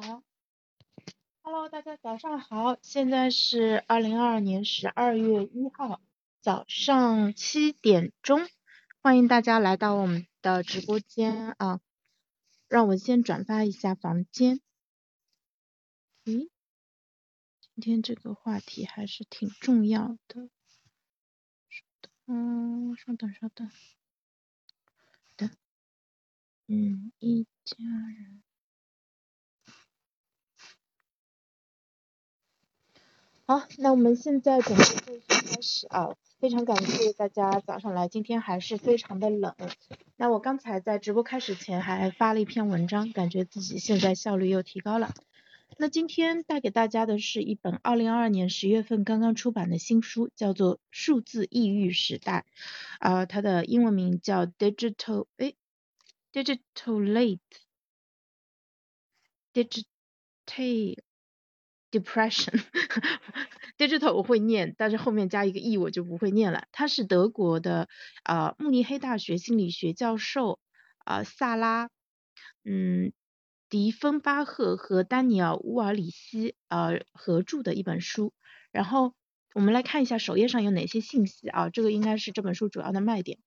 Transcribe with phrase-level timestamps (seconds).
[0.00, 0.22] 好
[1.42, 6.00] ，Hello，大家早上好，现在是二零二二年十二月一号
[6.40, 8.46] 早上七点钟，
[9.02, 11.80] 欢迎大家来到我们的直播间啊，
[12.68, 14.60] 让我先转发一下房间。
[16.24, 16.48] 咦，
[17.74, 20.48] 今天这个话题还是挺重要的，
[22.26, 23.68] 嗯，稍等稍等，
[25.34, 25.50] 等，
[26.68, 27.76] 嗯，一家
[28.16, 28.44] 人。
[33.48, 36.14] 好，那我们现在准备正式开始啊！
[36.38, 39.54] 非常感谢大家早上来，今天还是非常的冷。
[40.18, 45.14] 那我刚才在直播开始前还发了一篇文章，感觉自己现在效率又提高了。
[45.78, 52.44] 那今天带给大家的是一本二零二二年十月份刚刚出版的新书，叫做《数字抑郁时代》，
[53.00, 55.54] 啊，它的英文名叫 Digital，哎
[56.34, 57.38] ，Digital
[59.54, 60.98] Late，Digital。
[61.90, 66.64] Depression，digital 我会念，但是后面加一个 e 我就不会念了。
[66.70, 67.88] 他是德国的
[68.24, 70.58] 呃慕尼黑大学心理学教授
[71.04, 71.88] 啊萨拉
[72.64, 73.12] 嗯
[73.70, 78.34] 迪芬巴赫和丹尼尔乌尔里希呃合著的一本书。
[78.70, 79.14] 然后
[79.54, 83.38] 我们来看一下首页上有哪些信息啊，这个应该是这本书主要的卖点，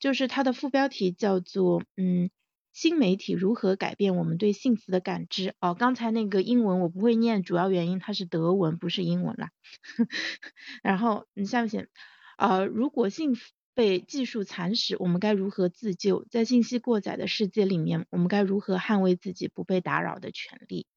[0.00, 2.28] 就是它的副标题叫做嗯。
[2.74, 5.54] 新媒体如何改变我们对幸福的感知？
[5.60, 9.50] 哦，刚才那个英文我不会念，主要原因它是德文，不是英文啦。
[10.82, 11.88] 然后你下面写，
[12.36, 16.26] 呃，如果幸福被技术蚕食，我们该如何自救？
[16.28, 20.88] 在信息过载的世界里面，我们该如何捍卫自己不被打扰的权利？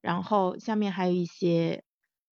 [0.00, 1.84] 然后下面还有一些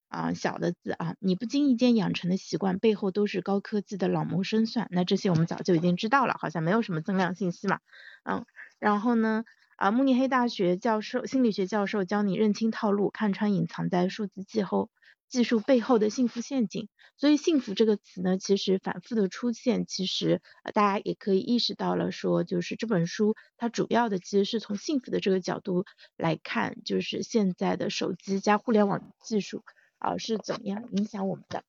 [0.09, 4.89] 啊小的字啊，你不经意间养成的习惯背后都是高科技的老谋深算。
[4.91, 7.81] 那这些我们早就已经知道了，好像没有什么增量信息嘛，
[8.25, 8.47] 嗯。
[8.79, 9.45] 然后呢，
[9.77, 14.91] 啊，慕尼黑大学教授、心理学教授教你认清套路，看穿隐藏在数字技后
[15.29, 16.89] 技术背后的幸福陷阱。
[17.19, 20.43] 所以，幸福这个词呢，其实反复的出现，其实
[20.75, 25.87] 大家也可以意识到了，说就是这本书它主要的其实是从幸福的这个角度
[26.19, 29.65] 来看，就是现在的手机加互联网技术
[29.99, 31.65] 啊是怎么样影响我们的。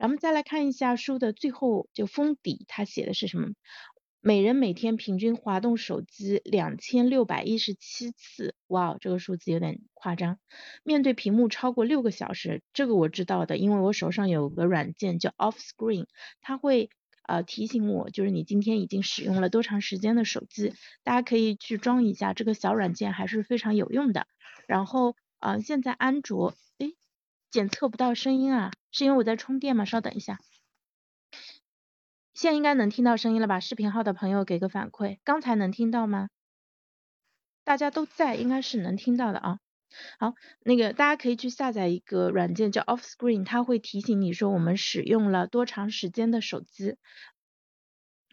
[0.00, 3.50] 咱们再来看一下书的最后就封底，它写的是什么？
[4.20, 10.38] 每人每天平均滑动手机两千六百一十七次，哇，这个数字有点夸张。
[10.82, 16.06] 面对屏幕超过六个小时，这个我知道的，因为我手上有个软件叫 Off Screen，
[16.40, 16.90] 它会
[17.22, 20.74] 呃提醒我，就是你今天已经使用了多长时间的手机。
[21.04, 24.26] 大家可以去装一下这个小软件，还是非常有用的。
[24.66, 26.96] 然后啊，现在安卓诶
[27.52, 29.84] 检测不到声音啊，是因为我在充电吗？
[29.84, 30.40] 稍等一下。
[32.38, 33.58] 现在应该能听到声音了吧？
[33.58, 36.28] 视频号的朋友给个反馈，刚才能听到吗？
[37.64, 39.58] 大家都在，应该是能听到的啊。
[40.20, 46.94] 好，那个大家可以去下载一个软件叫 Off Screen，它会提醒你说我们使用了多长时间的手机。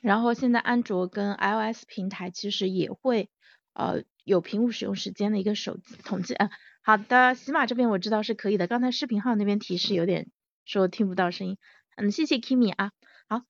[0.04, 3.32] 然后现在安卓跟 iOS 平台其实也会
[3.74, 6.36] 呃有屏幕使用时间的一个手机统计。
[6.36, 6.52] 嗯，
[6.84, 10.30] 好的，喜马这边我知道是可以的，刚才视频号那边提示有点
[10.64, 11.58] 说听不到声音。
[11.96, 12.92] 嗯，谢谢 Kimi 啊，
[13.28, 13.42] 好。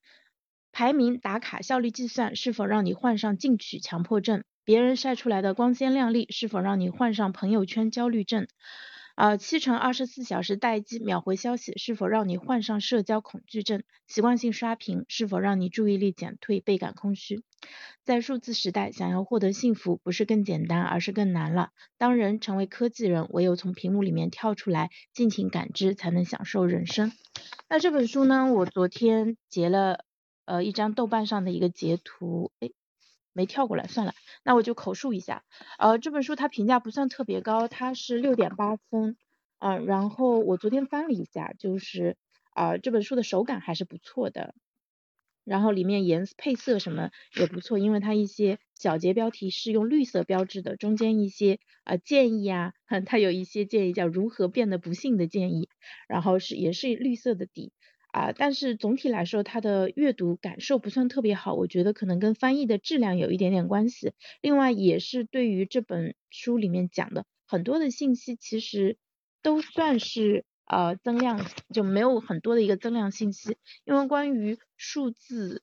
[0.77, 4.43] 排名打卡效率计算是否让你患上进取强迫症？
[4.65, 8.45] 别人晒出来的光鲜亮丽是否让你患上朋友圈焦虑症？
[9.15, 13.83] 啊，七乘二十四小时待机秒回消息是否让你患上社交恐惧症？
[14.05, 17.41] 习惯性刷屏是否让你注意力减退倍感空虚？
[18.03, 21.69] 在数字时代，想要获得幸福不是更简单，而是更难了。
[21.97, 27.13] 当人成为科技人，唯有从屏幕里面跳出来，尽情感知，才能享受人生。
[27.69, 28.51] 那这本书呢？
[28.51, 30.03] 我昨天截了。
[30.45, 32.69] 呃，一张豆瓣上的一个截图，哎，
[33.33, 34.13] 没跳过来，算了，
[34.43, 35.43] 那我就口述一下。
[35.77, 39.17] 呃，这本书它评价不算特别高，它是六点八分，
[39.57, 42.17] 啊，然后我昨天翻了一下，就是
[42.51, 44.55] 啊，这本书的手感还是不错的，
[45.43, 52.73] 然后里面颜配色什么也不错，因为它一些小节标题是用绿色标志的，中间一些啊建议啊，
[53.05, 55.69] 它有一些建议叫如何变得不幸的建议，
[56.07, 57.73] 然后是也是绿色的底。
[58.15, 64.13] 啊，但是总体来说，它的阅读感受不算特别好，我觉得可能跟翻译的质量有一点点关系。
[64.39, 68.95] 另外，也是对于这本书里面讲的很多的信息，其实
[69.41, 73.57] 都算是呃增量，就没有很多的一个增量信息。
[73.83, 75.61] 因为关于数字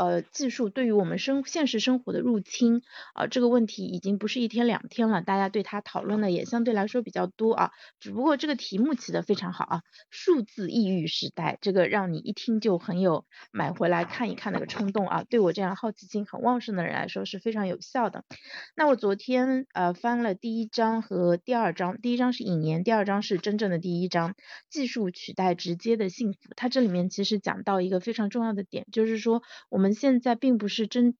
[0.00, 2.80] 呃，技术对于我们生现实生活的入侵
[3.12, 7.70] 啊，这个问题已经不是一天两天了，大家对它讨论的也相对来说比较多啊。
[7.98, 15.22] 只不过这个题目起的非常好啊，数字抑郁时代，这个让你一听就很有买回来看一看那个冲动啊。
[15.28, 18.24] 对我这样好奇心很旺盛的人来说是非常有效的。
[18.74, 24.34] 那我昨天呃翻了第一章和第二章，第一章是引言，第二章是真正的第一章，
[24.70, 26.38] 技术取代直接的幸福。
[26.56, 29.89] 它这里面其实讲到一个非常重要的点，就是说我们。
[29.94, 31.12] 现在并不是真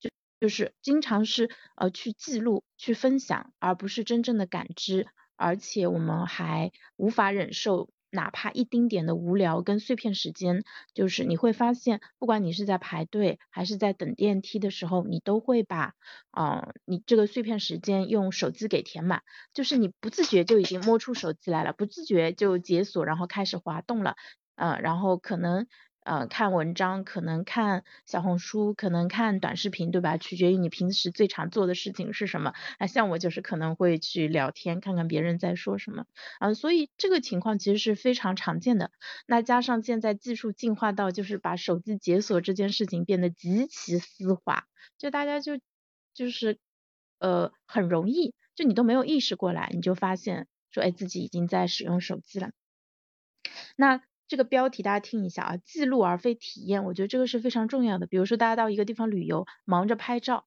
[0.00, 0.10] 就
[0.40, 10.62] 就是经常是呃去记录去分享，而不是真正的感知，而且我们还无法忍受哪怕一丁点的无聊跟碎片时间。
[10.94, 15.94] 就是你会发现，不管你是在排队还是在等电梯的时候，你都会把
[16.30, 19.22] 啊你这个碎片时间用手机给填满，
[19.54, 24.16] 就是你不自觉就已经摸出手机来了，不自觉就解锁然后开始滑动了，
[24.54, 25.66] 嗯，然后可能。
[26.08, 30.16] 呃，看文章可能看小红书，可能看短视频，对吧？
[30.16, 32.54] 取决于你平时最常做的事情是什么。
[32.78, 36.06] 那像我就是可能会去聊天，看看别人在说什么。
[36.38, 38.90] 啊，所以这个情况其实是非常常见的。
[39.26, 44.64] 那加上现在技术进化到就是把手机解锁这件事情变得极其丝滑，
[44.96, 45.60] 就大家就
[46.14, 46.58] 就是
[47.18, 52.50] 呃很容易，就你都没有意识过来，你就发现说哎自己已经在使用手机了。
[53.76, 54.00] 那。
[54.28, 58.06] 这个标题大家听一下啊，记录而非体验，我觉得这个是非常重要的。
[58.06, 60.46] 比如说大家到一个地方旅游，忙着拍照，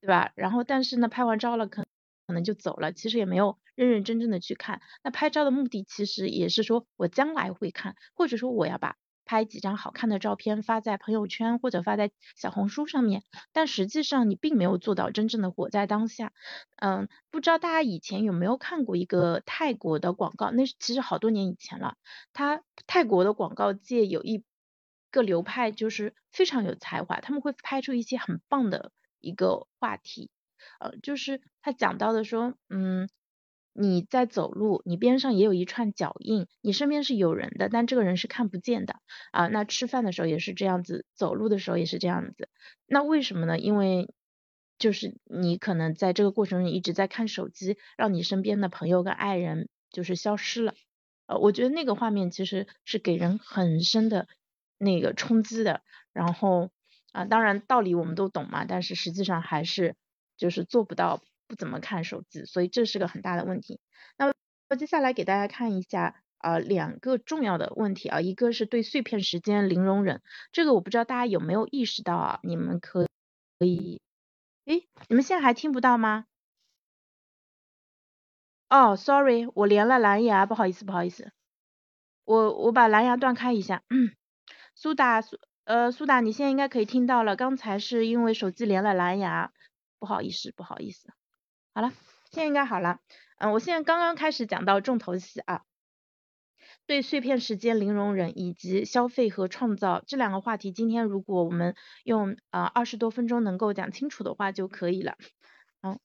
[0.00, 0.32] 对吧？
[0.34, 1.84] 然后但是呢，拍完照了可
[2.26, 4.80] 可能就走了，其实也没有认认真真的去看。
[5.04, 8.96] 那拍照的目的其实也是说我将来会看，或者说我要把。
[9.24, 13.22] 拍几张好看的照片发在朋友圈或者发在小红书上面，
[13.52, 16.32] 但实际上你并没有做到真正的活在当下。
[16.76, 20.50] 嗯，不知道大家以前有没有看过一个泰国的广告？
[20.50, 21.96] 那是其实好多年以前了。
[22.32, 24.44] 他泰国的广告界有一
[25.10, 30.30] 个流派就是非常有才华，他们会拍出一些很棒的一个话题。
[30.78, 33.08] 呃，就是他讲到的说，嗯。
[33.74, 38.96] 你在走路，你边上也有一串脚印，你身边是有人的，但这个人是看不见的
[39.30, 39.48] 啊。
[39.48, 42.48] 那吃饭的时候也是这样子，走路的时候也是这样子。
[42.86, 43.58] 那为什么呢？
[43.58, 44.12] 因为
[44.78, 50.74] 就是你可能在这个过程中一直在看手机，让你身边的朋友跟爱人就是消失了。
[51.26, 54.28] 呃，我觉得那个画面其实是给人很深的
[54.78, 55.82] 那个冲击的。
[56.12, 56.70] 然后
[57.12, 59.94] 啊，当然道理我们都懂嘛，但是实际上还是
[60.36, 61.22] 就是做不到。
[61.52, 63.78] 不怎么看手机，所以这是个很大的问题。
[64.16, 64.32] 那么
[64.78, 72.40] 接下来给大家看一下啊两个重要的问题啊，一个是对碎片时间零容忍，这个我不知道大家有没有意识到啊？
[72.42, 73.06] 你们可
[73.58, 74.00] 可以，
[74.64, 76.24] 诶，你们现在还听不到吗？
[78.70, 81.32] 哦，sorry，我连了蓝牙，不好意思不好意思，
[82.24, 83.82] 我我把蓝牙断开一下。
[84.74, 89.52] 苏打苏呃苏打，你现在应该可以听到了，刚才是因为手机连了蓝牙，
[89.98, 91.12] 不好意思不好意思。
[91.74, 91.92] 好了，
[92.30, 93.00] 现在应该好了。
[93.38, 95.62] 嗯，我现在刚刚开始讲到重头戏啊，
[96.84, 101.74] 对碎片时间零容忍以及消费和创造这两个话题，今天如果我们
[102.04, 105.16] 用呃二十多分钟能够讲清楚的话就可以了。
[105.80, 105.98] 好，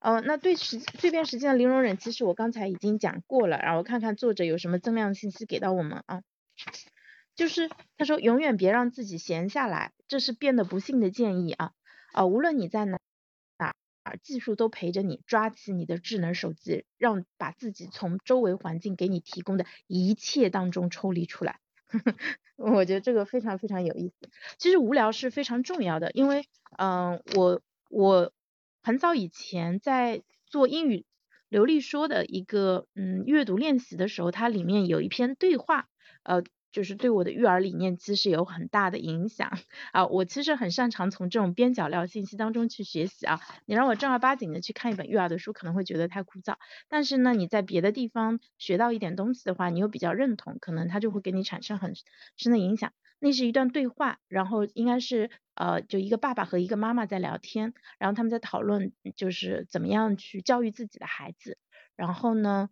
[0.00, 6.22] 呃，那对时碎片时间的零容忍，其实我刚才已经讲过了，然后看看作者有什么增量信息给到我们啊。
[7.36, 11.72] 就是他说永远别让自己闲下来，这是变得不幸的建议啊
[12.14, 12.98] 啊，无论你在哪。
[14.16, 21.60] 技术都陪着你，抓起你的智能手机，让把自己从周围环境给你提供的一切当中抽离出来。
[22.56, 24.14] 我觉得这个非常非常有意思。
[24.58, 26.44] 其实无聊是非常重要的，因为
[26.76, 27.60] 嗯，我
[27.90, 28.32] 我
[28.82, 31.06] 很早以前在做英语
[31.48, 35.88] 流利说的一个嗯阅读练习的时候，它里面有一篇对话，
[36.22, 36.42] 呃。
[36.78, 39.50] 就是对我的育儿理念其实有很大的影响
[39.90, 40.06] 啊！
[40.06, 43.40] 我其实很擅长从这种边角料信息当中去学习啊。
[43.66, 46.54] 你让我正儿八经的去看一本育儿的书，可能会觉得太枯燥。
[46.88, 51.94] 但是呢，你在别的地方学到一点东西的话，你又比较认同，可能它就会给你产生很
[52.36, 52.92] 深的影响。
[53.18, 61.58] 那是一段对话，然后应该是呃，就一个爸爸和一个妈妈在聊天，然后他们在讨论就是怎么样去教育自己的孩子。
[61.96, 62.70] 然后呢？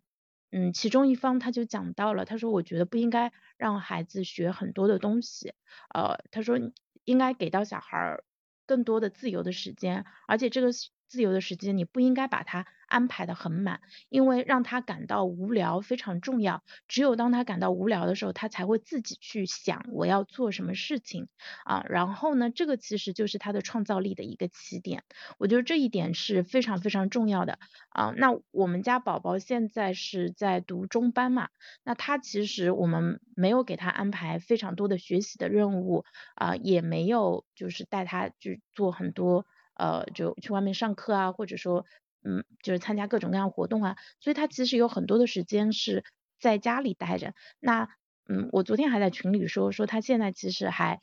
[0.53, 5.55] 嗯，其中一方他就讲到了，他说我觉得不应该让孩子学很多的东西，
[5.93, 6.59] 呃，他说
[7.05, 8.19] 应该给到小孩
[8.67, 10.69] 更多的自由的时间，而且这个
[11.09, 16.63] 自由的时间你不应该把它安排的很满，因为让他感到无聊非常重要。
[16.89, 21.29] 只有当他感到无聊的时候，他才会自己去想我要做什么事情
[21.65, 21.85] 啊。
[21.89, 25.05] 然后呢，这个其实就是他的创造力的一个起点。
[25.39, 27.59] 我觉得这一点是非常非常重要的
[27.91, 28.13] 啊。
[28.17, 31.49] 那我们家宝宝现在是在读中班嘛，
[31.85, 41.85] 那他其实我们没有给他安排非常多的学习的任务啊，也没有就是带他去做很多呃就去外面上课啊，或者说。
[42.27, 46.05] 嗯，就是参加各种各样活动啊，所以他其实有很多的时间是
[46.41, 47.35] 在家里待着。
[47.61, 47.89] 那
[48.29, 50.99] 嗯，我昨天还在群里说，说他现在其实还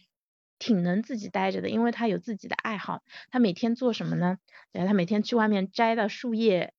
[0.60, 3.02] 挺能自己待着的，因为他有自己的爱好。
[3.32, 4.38] 他每天做什么呢？
[4.74, 6.74] 对，他每天去外面摘的树叶、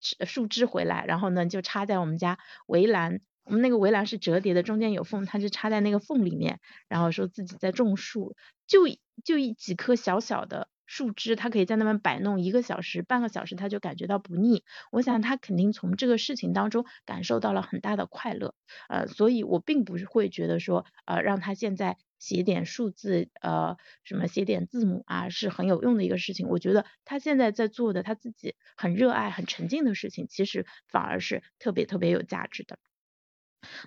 [0.00, 3.20] 树枝回来，然后呢就插在我们家围栏。
[3.42, 8.36] 我们那个围栏是折叠的，中间有缝，他就插在那个缝里面，然后说自己在种树，
[8.68, 8.80] 就
[9.24, 10.68] 就一几棵小小的。
[10.88, 14.64] 树枝，他可以在那边摆弄一个小时、半个小时，他就感觉到不腻。
[14.90, 18.54] 我想他肯定从这个事情当中感受到了很大的快乐，
[18.88, 26.48] 呃，所以我并不是会觉得说，呃，让他现在写点数字，呃，什么写点字母啊，是很有用的一个事情。
[26.48, 32.78] 我觉得他现在在做的他自己很热爱、很沉浸的事情，其实反而是特别特别有价值的。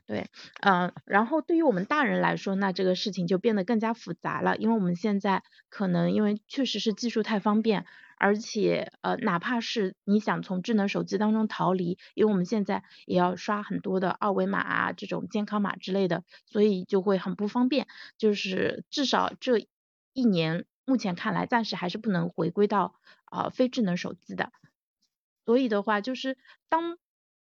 [0.06, 0.30] 对，
[0.62, 7.86] 嗯，然后对于我们大人来说，那这个事情就变得更加复杂了，因为我们现在可能因为确实是技术太方便，
[8.18, 17.88] 而且呃，哪怕是你想从智能手机当中逃离，因为我们现在也要刷很多的二维码啊，这种健康码之类的，所以就会很不方便。
[18.18, 19.66] 就是至少这
[20.14, 22.96] 一年，目前看来暂时还是不能回归到
[23.32, 24.52] 呃非智能手机的。
[25.46, 26.38] 所以的话，就是
[26.70, 26.98] 当。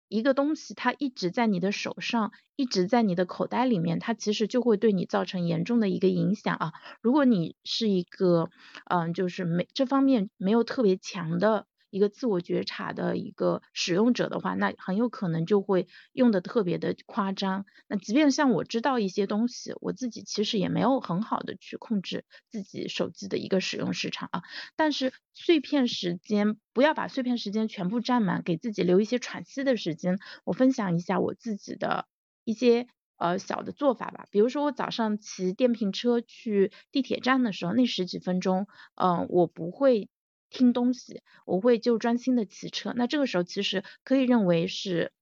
[0.08, 6.72] 一个东西它一直在你的手上，一直在你的口袋里面，它其实就会对你造成严重的一个影响啊。
[7.02, 8.48] 如果你是一个，
[8.90, 11.66] 嗯，就是没这方面没有特别强的。
[11.90, 17.64] 一个自我觉察的一个使用者的话，那很有可能就会用的特别的夸张。
[17.88, 24.42] 那即便像我知道一些东西，我自己其实也没有很好的去控制自己手机的一个使用时长啊。
[24.76, 30.18] 但是碎片时间不要把碎片时间全部占满，给自己留一些喘息的时间。
[30.44, 32.06] 我分享一下我自己的
[32.44, 34.26] 一些呃小的做法吧。
[34.30, 40.08] 比如说我早上骑电瓶车去地铁站的时候，那十几分钟，嗯，我不会。
[40.50, 42.92] 听东西，我会就专心的骑车。
[42.96, 45.12] 那这个时候其实可以认为是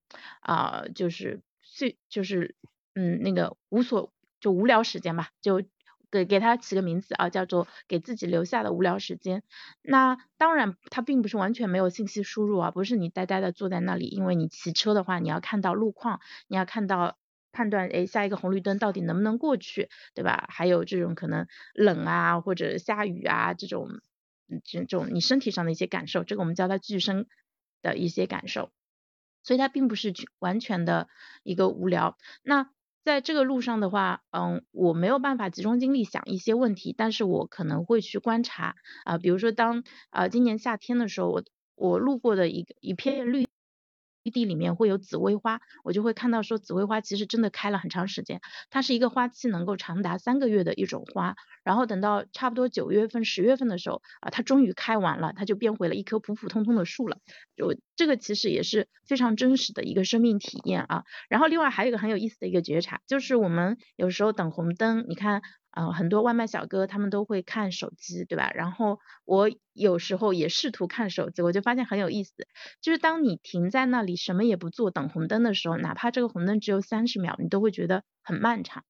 [0.40, 2.54] 啊，就是碎，就是
[2.94, 5.62] 嗯那个无所就无聊时间吧，就
[6.10, 9.42] 给给他起个名字啊，叫做给自己留下的无聊时间。
[9.82, 17.18] 那当然，它并不是完全没有信息输入啊，不是你呆呆的坐在那里，因为你骑车的话，你要看到路况，你要看到
[17.52, 20.46] 判断，哎，下一个红绿灯到底能不能过去，对吧？
[20.48, 23.88] 还有这种可能冷啊或者下雨啊这种。
[24.64, 27.26] 这种你身体上的一些感受，这个我们叫它具身
[27.82, 28.70] 的一些感受，
[29.42, 31.08] 所以它并不是完全的
[31.42, 32.16] 一个无聊。
[32.42, 32.70] 那
[33.04, 38.74] 在这个路上的话，嗯，我没有办法集中精力想一些问题，但是我可能会去观察
[39.04, 43.46] 啊，比如说当啊今年夏天的时候，我我路过的一个一片绿。
[44.30, 48.40] 地里面会有紫薇花，我就会看到说紫薇花其实真的开了很长时间，
[48.70, 57.18] 它是一个花期能够长达三个月的一种花，然后等到差不多九月份、十月份的时候啊，它终于开完了，它就变回了一棵普普通通的树了。
[57.56, 61.04] 就这个其实也是非常真实的一个生命体验啊。
[61.28, 65.42] 然后另外还有一个很有意思的一个觉察，就是我们有时候等红灯，你看。
[65.76, 68.50] 嗯，很多外卖小哥他们都会看手机，对吧？
[68.54, 72.32] 然后我有时候也试图看手机，我就发现很有意思，
[72.80, 78.84] 就是当你停在那里什么也不做等红灯的时候，哪怕这个红灯只有三十秒，你都会觉得很漫长。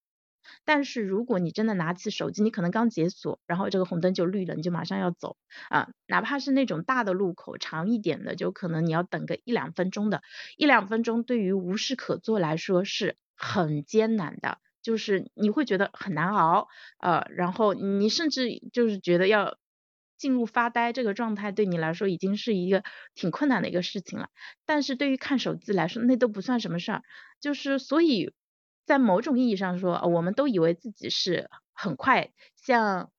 [0.63, 5.35] 但是如果你真的拿起手机，你可能刚解锁，然后这个红灯就绿了，你就马上要走
[5.69, 10.21] 啊，哪怕是那种大的路口长一点的，就可能你要等个一两分钟的，
[10.55, 14.59] 一两分钟对于无事可做来说是很艰难的。
[14.87, 16.69] 就是你会觉得很难熬，
[17.01, 19.57] 呃，然后你甚至就是觉得要
[20.17, 24.29] 进入发呆这个状态，对你来说已经是一个挺困难的一个事情了。
[24.65, 27.03] 但是对于看手机来说，那都不算什么事儿。
[27.41, 28.31] 就是所以
[28.85, 33.11] 在某种意义上说，我们都以为自己是很快，像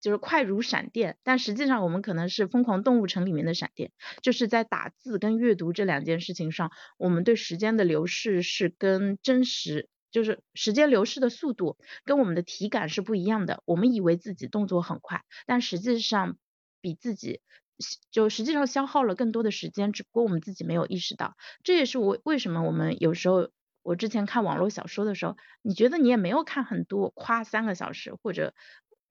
[0.00, 3.90] 就是快如闪电，但实际上我们可能是疯狂动物城里面的闪电，
[4.22, 9.88] 就是在打字跟阅读这两件事情上，我们对时间的流逝是跟真实。
[10.14, 13.64] 就是时间流逝的速度跟我们的体感是不一样的。
[13.64, 16.36] 我们以为自己动作很快，但实际上
[16.80, 17.40] 比自己
[18.12, 21.34] 就实际上消耗了更多的时间，只不过我们自己没有意识到。
[21.64, 23.50] 这也是我为什么我们有时候
[23.82, 28.54] 我之前看网络小说的时候，你觉得你也没有看很多，夸三个小时或者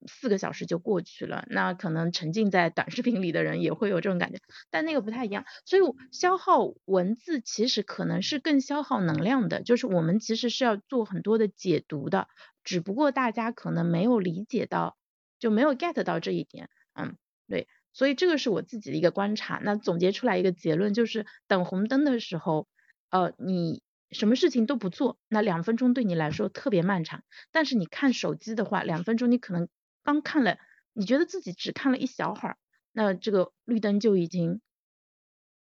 [0.06, 4.38] 四个小时就过去了，那可能沉浸在短视频里的人也会有这种感觉，
[4.70, 5.44] 但那个不太一样。
[5.64, 5.82] 所以
[6.12, 12.28] 消耗文字其实可能是更消耗能量的，就是我们其实是要做很多的解读的，
[12.62, 14.96] 只不过大家可能没有理解到，
[15.38, 16.68] 就没有 get 到这一点。
[16.94, 17.16] 嗯，
[17.48, 19.60] 对，所以这个是我自己的一个观察。
[19.62, 22.66] 那总结出来一个结论就是，等红灯的时候，
[23.10, 23.82] 呃，你。
[24.10, 27.24] 什么事情都不做，那两分钟对你来说特别漫长。
[27.50, 29.66] 但是你看手机的话，两分钟你可能
[30.04, 30.58] 刚看了，
[30.92, 32.56] 你觉得自己只看了一小会儿，
[32.92, 34.60] 那这个绿灯就已经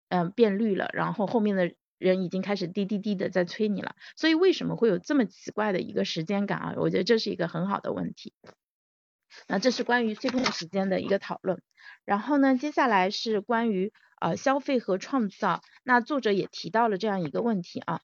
[0.10, 3.96] 嗯变绿了，然后后面的人已经开始滴滴滴的在催你了。
[4.16, 6.74] 所以为什么会有这么奇怪的一个时间感啊？
[6.78, 8.34] 我觉得这是一个很好的问题。
[9.48, 11.62] 那这是关于碎片时间的一个讨论。
[12.06, 15.62] 然后呢，接下来是关于呃消费和创造。
[15.84, 18.02] 那作者也提到了这样一个问题啊。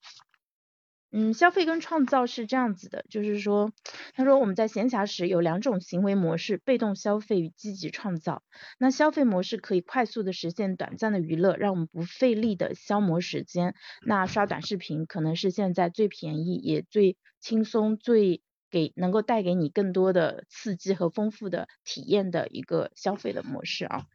[1.12, 3.72] 嗯，消费跟创造是这样子的，就是说，
[4.14, 8.44] 他说我们在闲暇时有两种行为模式，被动消费与积极创造。
[8.78, 13.74] 那消费模式可以快速的实现短暂的娱乐，让我们不费力的消磨时间。
[14.06, 24.06] 那刷短视频可能是现在最便宜也最轻松、最给能够带给你更多的刺激和丰富的体验的一个消费的模式啊。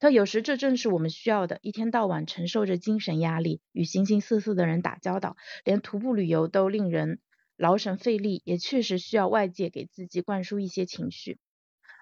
[0.00, 7.20] 他有时这正是我们需要的，一天到晚承受着精神压力，与形形色色的人打交道，连徒步旅游都令人
[7.56, 11.38] 劳神费力，也确实需要外界给自己灌输一些情绪。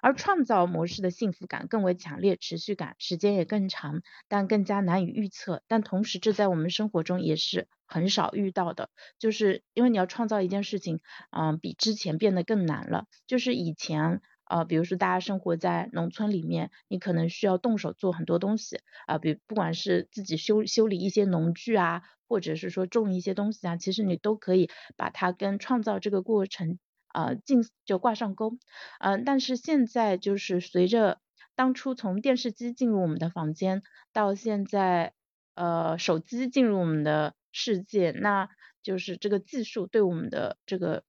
[0.02, 5.62] 而创造模式的幸福感更为强烈，持续感时间也更长，但更加难以预测。
[5.68, 11.00] 但同时，这在我们生活中也是很少遇到的，就是因为你要创造一件事情，
[11.30, 13.06] 嗯，比之前变得更难了。
[13.28, 14.20] 就是以前。
[14.52, 26.78] 啊，比如说大家生活在农村里面，你可能需要动手做很多东西啊，比不管是自己修修理一些农具啊，或者是说种一些东西啊，其实你都可以把它跟创造这个过程
[27.08, 28.58] 啊进就挂上钩。
[29.00, 31.18] 嗯，但是现在就是随着
[31.54, 33.82] 当初从电视机进入我们的房间，
[34.12, 35.14] 到现在
[35.54, 38.50] 呃手机进入我们的世界，那
[38.82, 41.04] 就是这个技术对我们的这个。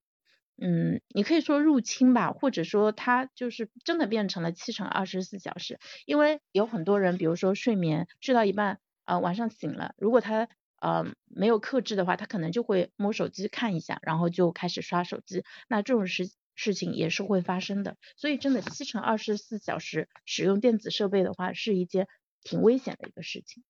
[0.58, 10.48] 嗯，你可以说入侵吧，或者说它就是真的变成了七乘二十四小时，因为有很多人，比如说睡眠睡到一半，呃晚上醒了，如果他
[10.80, 22.06] 呃没有克制的话，他可能就会摸手机看一下，然后就开始刷手机，那这种事事情也是会发生的，所以真的七乘二十四小时使用电子设备的话，是一件
[22.42, 23.64] 挺危险的一个事情。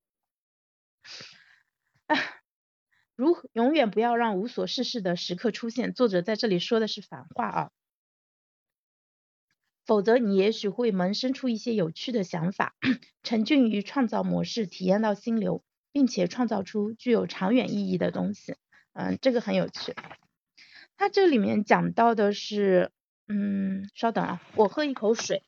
[3.16, 5.92] 如永远不要让无所事事的时刻出现。
[5.92, 7.70] 作者在这里说的是反话啊，
[9.86, 12.74] 否则你也许会萌生出一些有趣的想法，
[13.22, 18.56] 沉浸于创造模式，体验到心流，并且创造出具有长远意义的东西。
[18.94, 19.94] 嗯，这个很有趣。
[20.96, 22.90] 他这里面讲到的是，
[23.28, 25.42] 嗯，稍等啊，我喝一口水。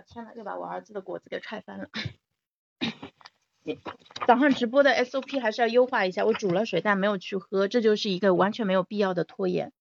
[0.00, 1.88] 天呐，又把我儿子的果子给踹翻了。
[4.26, 6.24] 早上直播的 SOP 还是要优化一下。
[6.24, 9.72] 我煮了水，但没有去喝，这就是一个完全没有必要的拖延。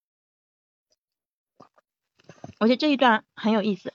[2.59, 3.93] 我觉得这一段很有意思。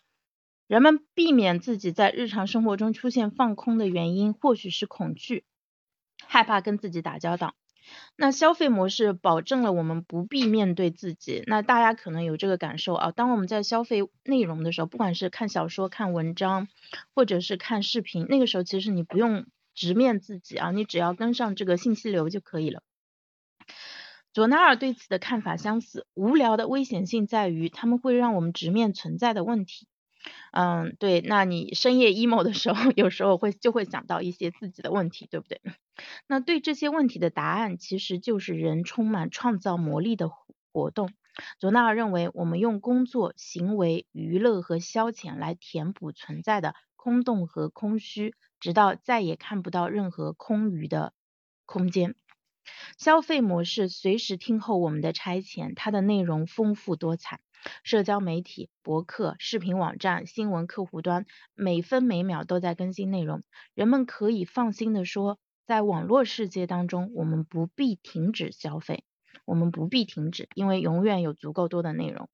[0.67, 5.45] 人们避免自己在日常生活中出现放空的原因，或许是恐惧，
[6.27, 7.55] 害怕跟自己打交道。
[8.17, 11.43] 那消费模式保证了我们不必面对自己。
[11.47, 16.69] 那大家可能有这个感受啊，当我们在消费内容的时候，不管是看小说、看文章，
[17.15, 22.83] 或者是看视频，那个时候其实你不用直面自己啊，你只要跟上这个信息流就可以了。
[24.33, 29.89] 佐纳尔对此的看法相似，无聊的危险性在于他们会让我们直面存在的问题。
[30.53, 35.61] 嗯，对，那你深夜 emo 的时候， 有时候会就会想到一些自己的问题，对不对？
[36.27, 40.31] 那对这些问题的答案，其实就是人充满创造魔力的
[40.73, 41.11] 活动。
[41.61, 51.13] 佐纳尔认为，我们用工作、行为、娱乐和消遣来填补存在的空洞和空虚，直到再也看不到任何空余的
[51.65, 52.17] 空间。
[52.99, 57.41] 消费模式随时听候我们的差遣，它的内容丰富多彩。
[57.83, 63.43] 社交媒体、博客、视频网站、新闻客户端，每分每秒都在更新内容。
[63.75, 69.05] 人们可以放心的说，在网络世界当中，我们不必停止消费，
[69.45, 72.29] 我们不必停止，因为永远有足够多的内容。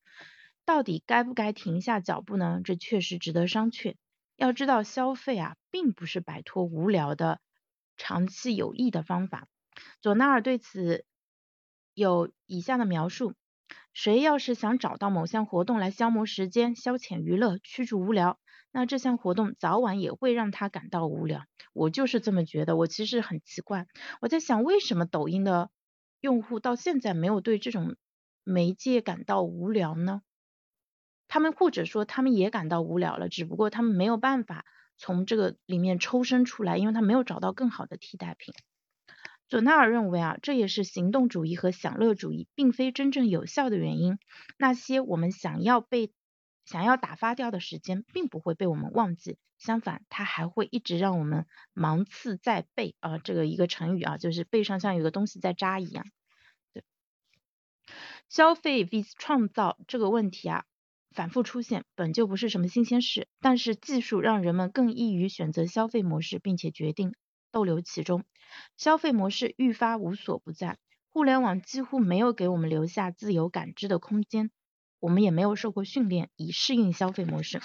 [0.65, 2.61] 到底该不该停下脚步呢？
[2.65, 3.97] 这确实值得商榷。
[4.37, 7.41] 要知道，消费啊，并不是摆脱无聊的
[7.97, 9.47] 长期有益的方法。
[10.01, 11.05] 佐纳尔对此
[11.93, 13.35] 有以下的描述。
[13.93, 18.39] 谁要是想找到某项活动来消磨时间、消遣娱乐、驱逐无聊，
[18.73, 21.45] 那这项活动早晚也会让他感到无聊。
[21.73, 22.77] 我就是这么觉得。
[22.77, 23.87] 我其实很奇怪，
[24.21, 25.71] 我在想为什么抖音的
[26.21, 27.97] 用户到现在没有对这种
[28.43, 30.23] 媒介感到无聊呢？
[31.29, 34.65] 他们或者说他们也感到无聊了，只不过他们没有办法
[34.97, 38.55] 从这个里面抽身出来，因为他没有找到更好的替代品。
[39.55, 44.19] 佐纳尔认为啊，这也是行动主义和享乐主义并非真正有效的原因。
[44.59, 46.11] 那些我们想要被
[46.65, 56.05] 想要打发掉的时间，并不会被我们忘记，相反，它还会一直让我们芒刺在背啊，这个一个成语啊，就是背上像有个东西在扎一样。
[56.73, 56.83] 对，
[58.29, 60.65] 消费 vs 创造这个问题啊，
[61.13, 63.29] 反复出现，本就不是什么新鲜事。
[63.41, 67.15] 但是技术让人们更易于选择消费模式，并且决定。
[67.55, 68.25] 逗留其中，
[68.77, 70.77] 消费模式愈发无所不在。
[71.09, 74.51] 互联网几乎没有给我们留下自由感知的空间，
[74.99, 77.63] 我们也没有受过训练以适应消费模式。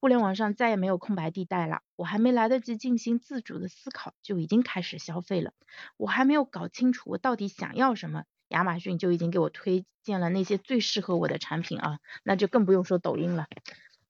[0.00, 1.80] 互联网上再也没有空白地带了。
[1.96, 5.54] 我还没来得及进行自主的思考，就已经开始消费了。
[5.96, 13.46] 我还没有搞清楚我到底想要什么，亚马逊就已经给我推荐了那些最适合我的产品啊，那就更不用说抖音了。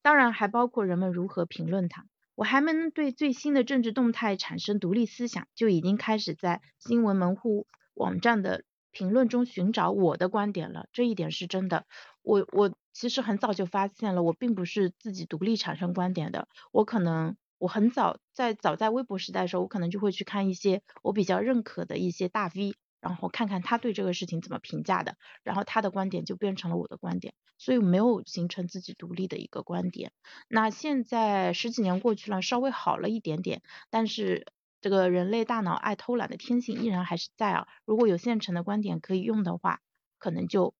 [0.02, 2.06] 当然，还包括人们如何评论它。
[2.34, 10.86] 我还没能对最新的政治动态产生独立思想，就已经开始在新闻门户网站的评论中寻找我的观点了。
[10.92, 11.84] 这一点是真的。
[12.22, 16.48] 我我其实很早就发现了，我并不是自己独立产生观点的。
[16.72, 22.74] 我可能我很早在早在微博时代的时候，我可能就会去看一些我比较认可的一些大 V。
[23.02, 30.12] 然后看看他对这个事情怎么评价的，然后他的观点就变成了我的观点，所以没有形成自己独立的一个观点。
[30.48, 33.60] 那现在十几年过去了，稍微好了一点点，
[33.90, 34.46] 但是
[34.80, 37.66] 这个人类大脑爱偷懒的天性依然还是在啊。
[37.84, 39.80] 如果有现成的观点可以用的话，
[40.18, 40.74] 可能就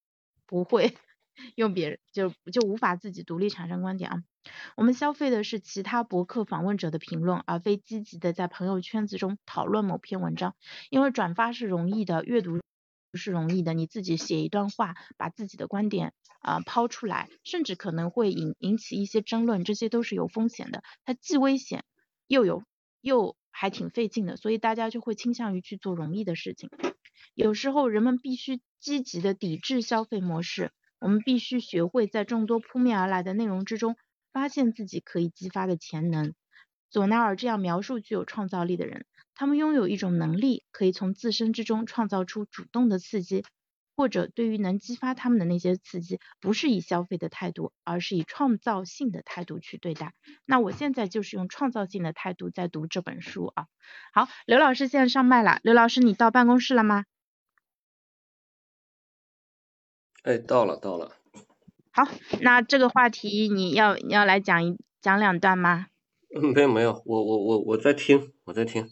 [0.47, 0.97] 不会
[1.55, 4.23] 用别人，就就无法自己独立产生观点啊。
[4.77, 10.55] 我们消费的是其他博客访问者的评论，而非积极的在朋友圈子中讨论某篇文章。
[10.91, 12.61] 因为转发是容易的，阅读
[13.15, 13.73] 是容易的。
[13.73, 20.83] 你自己写一段话，把自己的观点啊抛出来，甚至可能会引引起一些争论，这些都是有风险的。
[21.05, 21.85] 它既危险
[22.27, 22.65] 又有
[23.01, 26.69] 又还挺费劲的，所以大家就会倾向于去做容易的事情。
[27.35, 33.97] 有时候人们必须积极的抵制消费模式，我们必须学会在众多扑面而来的内容之中。
[34.33, 36.33] 发现自己可以激发的潜能。
[36.89, 43.45] 佐纳尔这样描述具有创造力的人，他们拥有一种能力，可以从自身之中创造出主动的刺激，
[43.95, 50.15] 或者对于能激发他们的那些刺激，不是以消费的态度，而是以创造性的态度去对待。
[50.47, 53.67] 那我现在就是用创造性的态度在读这本书啊。
[54.15, 57.05] 好，刘老师现在上麦了，刘老师你到办公室了吗？
[60.23, 61.17] 哎，到了，到了。
[61.91, 62.05] 好，
[62.41, 65.87] 那这个话题你要你要来讲一讲两段吗？
[66.35, 68.89] 嗯，没有没有，我我我我在听，我在听。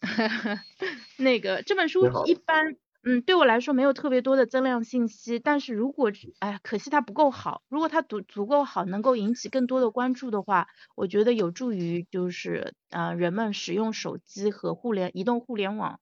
[1.18, 7.62] 那个这本书一般，嗯，对我来说没有特别多的增量信息，但是如果，哎呀，可惜它不够好。
[7.68, 16.00] 如果它足足够好，能够引起更多的关注的话，我觉得有助于就是呃人们使用手机和互联移动互联网，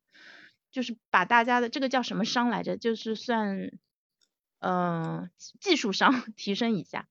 [0.70, 3.72] 就是把大家的这个叫什么商来着，就是算。
[4.60, 7.08] 嗯，技术上 提升一下，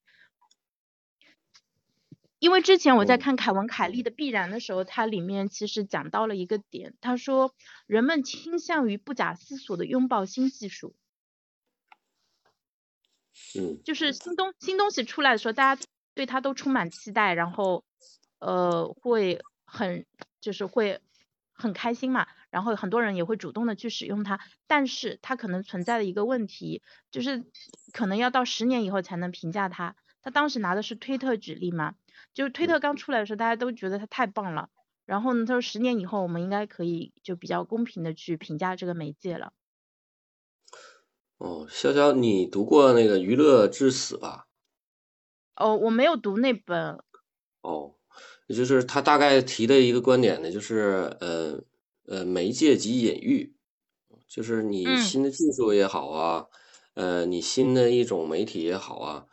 [2.40, 7.56] 因为之前我在看凯文·凯利的《必然》的时候，它里面其实讲到了一个点，他说
[7.86, 10.94] 人们倾向于不假思索的拥抱新技术，
[13.58, 15.82] 嗯，就是新东新东西出来的时候，大家
[16.14, 17.86] 对它都充满期待，然后
[18.40, 20.06] 呃会很
[20.42, 21.02] 就是会
[21.54, 22.28] 很开心嘛。
[22.58, 27.46] 然后很多人也会主动的去使用它，但是它可能存在的一个问题，就是
[27.93, 29.96] 可能要到十年以后才能评价它。
[30.24, 31.93] 他当时拿的是推特举例嘛，
[32.34, 34.70] 就是推特刚出来的时候，大家都觉得它太棒了。
[35.06, 39.54] 然后呢，他说十年以后我们应该可以就比较公平的去评价这个媒介了。
[41.38, 44.48] 哦，潇潇，你读过那个《娱乐至死》吧？
[45.56, 46.98] 哦，我没有读那本。
[47.62, 47.93] 哦，
[48.50, 51.63] 就是他大概提的一个观点呢，就是呃。
[52.08, 53.54] 呃，媒介及隐喻，
[54.30, 56.48] 就是你新的技术也好啊，
[56.93, 59.26] 呃，你新的一种媒体也好啊，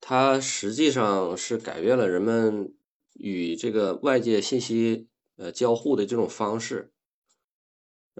[0.00, 2.74] 它实际上是改变了人们
[3.12, 6.94] 与这个外界信息呃交互的这种方式，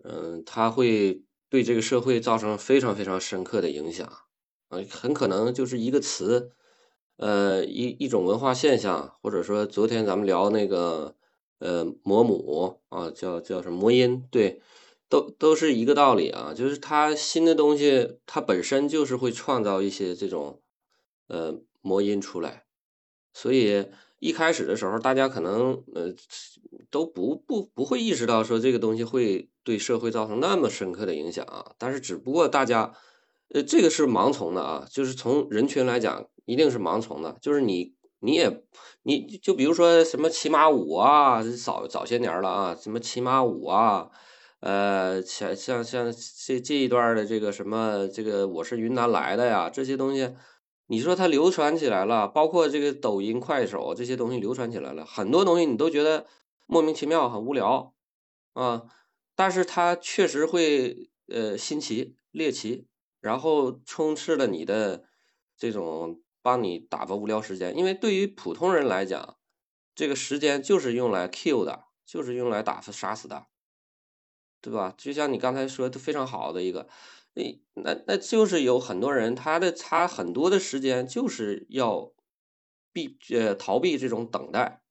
[0.05, 4.07] 嗯，它会对这个社会造成非常非常深刻的影响，
[4.69, 6.53] 呃，很可能就是一个词，
[7.17, 11.17] 呃，一一种文化现象，或者说昨天咱们聊那个。
[11.63, 14.27] 呃，魔母啊，叫叫什么魔音？
[14.33, 14.61] 对，
[15.09, 20.61] 都都是一个道理啊，就是它新的东西，它本身就是会创造一些这种
[21.29, 22.65] 呃魔音出来，
[23.33, 23.87] 所以
[24.19, 26.13] 一开始的时候，大家可能呃
[26.91, 32.93] 都不不不会意识到说这个东西会对社会造成那么深刻的影响啊，但是只不过大家
[33.51, 38.65] 呃这个是盲从的啊，就是从人群来讲，一定是盲从的，就是你你也
[39.03, 44.11] 你就比如说什么骑马舞啊，早早些年了啊，什么骑马舞啊。
[44.61, 46.15] 呃，像像像
[46.47, 50.37] 这这一段的这个什么，这个我是云南来的呀，这些东西，
[50.87, 56.27] 你说它流传起来了，包括这个抖音、快手这些东西流传起来了，很多东西你都觉得
[56.67, 57.93] 莫名其妙、很无聊
[58.53, 58.85] 啊，
[59.35, 62.87] 但是它确实会呃新奇、猎奇，
[63.21, 65.03] 然后充斥了你的
[65.57, 69.39] 这种帮你打发无聊时间，因为对于普通人来讲，
[69.95, 73.47] 这个时间就是用来 kill 的，就是用来打发杀死的。
[74.65, 74.95] 对吧？
[74.97, 76.89] 就像你刚才说的非常好的一个，
[77.35, 82.13] 那那那就是有很多人，他的他很多的时间就是要
[82.93, 84.85] 避呃逃避这种等待，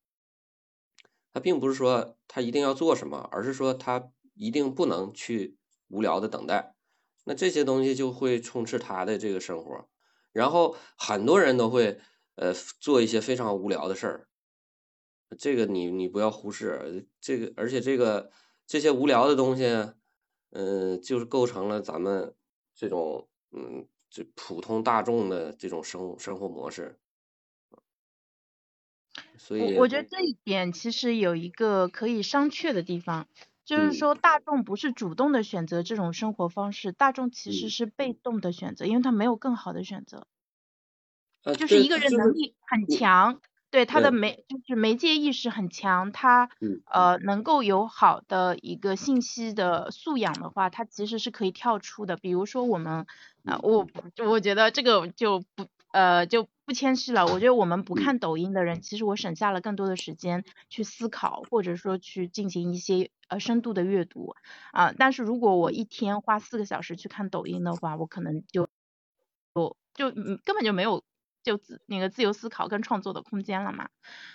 [1.31, 6.75] 他并不是说他一定要做什么，而是说他一定不能去无聊的等待，
[7.23, 9.87] 那这些东西就会充斥他的这个生活，
[10.31, 11.99] 然后很多人都会
[12.35, 14.27] 呃做一些非常无聊的事儿，
[15.37, 18.31] 这个你你不要忽视这个，而且这个。
[18.67, 19.65] 这些无聊的东西，
[20.51, 22.33] 嗯，就是构成了咱们
[22.73, 26.97] 这种嗯，这普通大众的这种生生活模式。
[29.37, 33.27] 所以，我觉得这一点其实有一个可以商榷的地方，
[33.71, 40.27] 就是说大众不是主动的选择这种生活方式，大众其实是被动的选择，因为他没有更好的选择。
[41.57, 43.39] 就是一个人能力很强。
[43.69, 46.49] 对他的媒就是媒介意识很强，他
[46.83, 52.17] 呃能够有好的一个信息的素养的话，他其实是可以跳出的。
[52.17, 53.05] 比如说我们
[53.45, 57.25] 啊，我我觉得这个就不呃就不谦虚了。
[57.25, 64.37] 我觉得我们不看抖音的人，其实我省下了更多的时间去思考，或者说去进行一些呃深度的阅读
[64.71, 64.93] 啊。
[64.97, 68.69] 但是如果我一天花四个小时去看抖音的话，我可能就
[69.53, 71.03] 就就根本就没有。
[71.43, 73.89] 就自那个自由思考跟创作的空间了嘛，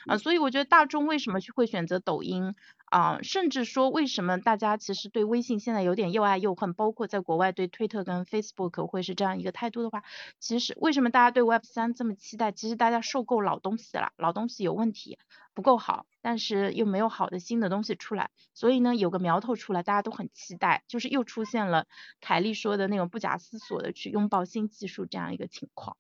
[0.07, 2.55] 啊，所以我觉得大众为什么去会选择抖音
[2.87, 10.03] 啊，甚至说为什么大家其实对微信现在有点又爱又恨，包括在国外对推特跟 Facebook 会是这样一个态度的话，
[10.39, 12.53] 其实为什么大家对 Web 三这么期待？
[12.53, 15.19] 其实大家受够老东西了，老东西有问题，
[15.55, 21.87] 不够好，但是又没有好的新的东西出来，所以呢有个苗头出来，大家都很期待，就是又出现了
[22.21, 25.97] 凯莉说的那种不假思索的去拥抱新技术这样一个情况。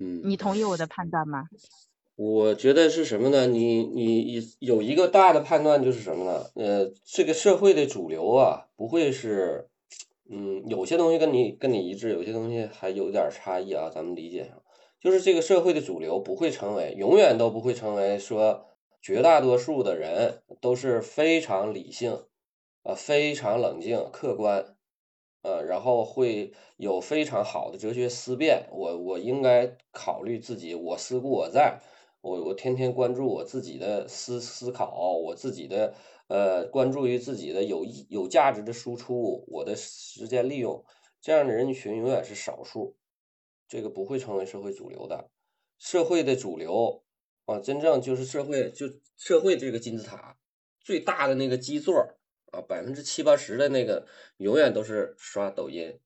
[0.00, 1.48] 嗯，你同意我的判断吗？
[2.16, 3.46] 我觉得是什么呢？
[3.46, 6.50] 你你有一个大的判断就是什么呢？
[6.54, 9.68] 呃，这个社会的主流啊，不会是，
[10.28, 13.88] 嗯，有些东西跟你跟你一致，有些东西还有点差异啊。
[13.88, 14.60] 咱们理解上，
[15.00, 18.66] 就是这个社会的主流不会成为，永远都不会成为说
[19.00, 22.24] 绝大多数的人都是非常理性，
[22.82, 24.74] 啊，非常冷静、客观。
[25.42, 28.68] 呃，然后会有非常好的哲学思辨。
[28.72, 31.80] 我我应该考虑自己，我思故我在，
[32.20, 35.94] 我我天天关注我自己的思思考，我自己的
[36.26, 40.84] 呃关注于自己的有意有价值的输出，我的时间利用，
[41.20, 42.96] 这样的人群永远是少数，
[43.68, 45.30] 这个不会成为社会主流的。
[45.78, 47.04] 社会的主流
[47.44, 50.36] 啊，真正就是社会就社会这个金字塔
[50.80, 52.17] 最大的那个基座。
[52.50, 54.06] 啊，百分之七八十的那个
[54.38, 56.00] 永远都是刷抖音、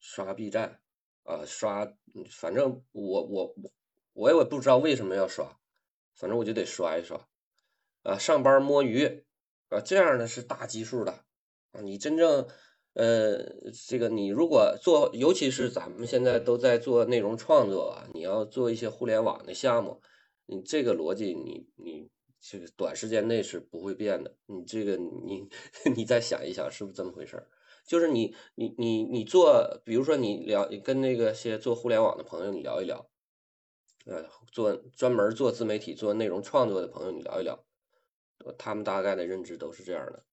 [0.00, 0.80] 刷 B 站
[1.22, 1.92] 啊，刷，
[2.30, 3.54] 反正我我
[4.12, 5.58] 我也不知道为什么要刷，
[6.14, 7.28] 反正我就得刷一刷
[8.02, 8.18] 啊。
[8.18, 9.24] 上班摸鱼
[9.68, 11.12] 啊，这样的是大基数的
[11.72, 11.80] 啊。
[11.80, 12.48] 你真正
[12.94, 13.38] 呃，
[13.88, 20.02] 这个你如果做，尤其是咱们现在都在做内容创作啊，你要做一些互联网的项目，
[20.46, 22.10] 你这个逻辑，你你。
[22.44, 24.34] 这个短时间内是不会变的。
[24.46, 25.48] 你这个你
[25.94, 27.48] 你再想一想，是不是这么回事儿？
[27.86, 33.08] 就是你你你你做，比如说你聊跟那个些做互联网的朋友你聊一聊，
[34.06, 37.64] 呃，做专门做自媒体做内容创作的朋友你聊一聊，
[38.58, 40.24] 他们大概的认知都是这样的，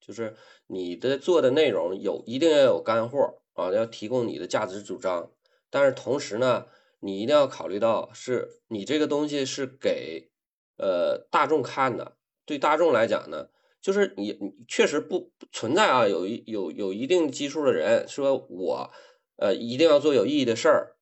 [0.00, 5.30] 就是你的做的内容有一定要有干货啊，要提供你的价值主张，
[5.70, 6.66] 但是同时呢，
[7.00, 10.30] 你一定要考虑到是你这个东西是给。
[10.76, 13.48] 呃，大众看的，对大众来讲呢，
[13.80, 18.90] 就是你确实不存在啊，有一有有一定基数的人说，我
[19.36, 20.96] 呃一定要做有意义的事儿，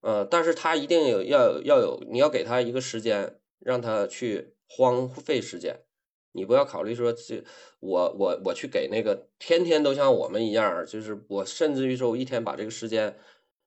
[0.00, 5.84] 呃，但是他一定有要要有，你要给他一个时间，让他去荒废时间，
[6.32, 7.44] 你不要考虑说这
[7.80, 13.16] 我我我去给那个天天都像我们一样，就是我甚至于说我一天把这个时间，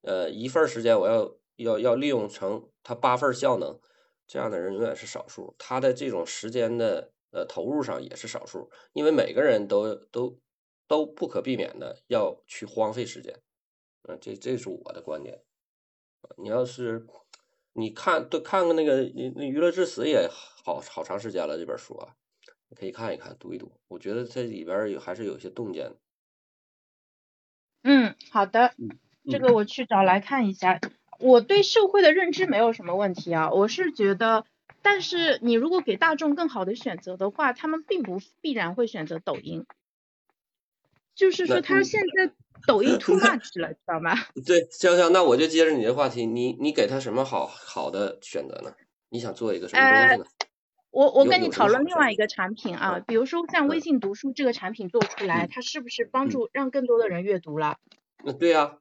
[0.02, 3.80] 呃一份时间我要要要利用成他八份效能，
[4.28, 10.40] 这样的人永远是少数，他的这种时间的呃投入上也是少数，因为每个人都都
[10.88, 13.42] 都不可避免的要去荒废时间，
[14.08, 15.44] 嗯，这这是我的观点，
[16.38, 17.06] 你要是。
[17.78, 22.16] 你看，都看看那个那那娱乐至死也好好长时间了，这本书啊，
[22.70, 23.70] 你可以看一看，读一读。
[23.90, 25.92] 我觉得这里边有还是有些洞见。
[27.84, 28.74] 嗯，好的，
[29.28, 30.80] 这个我去找来看一下。
[31.20, 34.46] 我对社会的认知没有什么问题啊，我是觉得，
[34.82, 39.66] 但是你如果给大众更好的选择的话，他们并不必然会选择抖音。
[41.16, 42.34] 就是说，他现在。
[42.66, 44.16] 抖音 too much 了，知道吗？
[44.44, 48.74] 对，潇潇，那我就接着你的话题，你你给他什么好好的选择呢？
[49.10, 50.26] 你想做一个什么东西呢？
[50.90, 57.78] 我我跟你讨论另外一个产品啊，比如说像微信读书这个产品做出来，它是不是帮助让更多的人阅读了？
[58.24, 58.80] 那，对呀。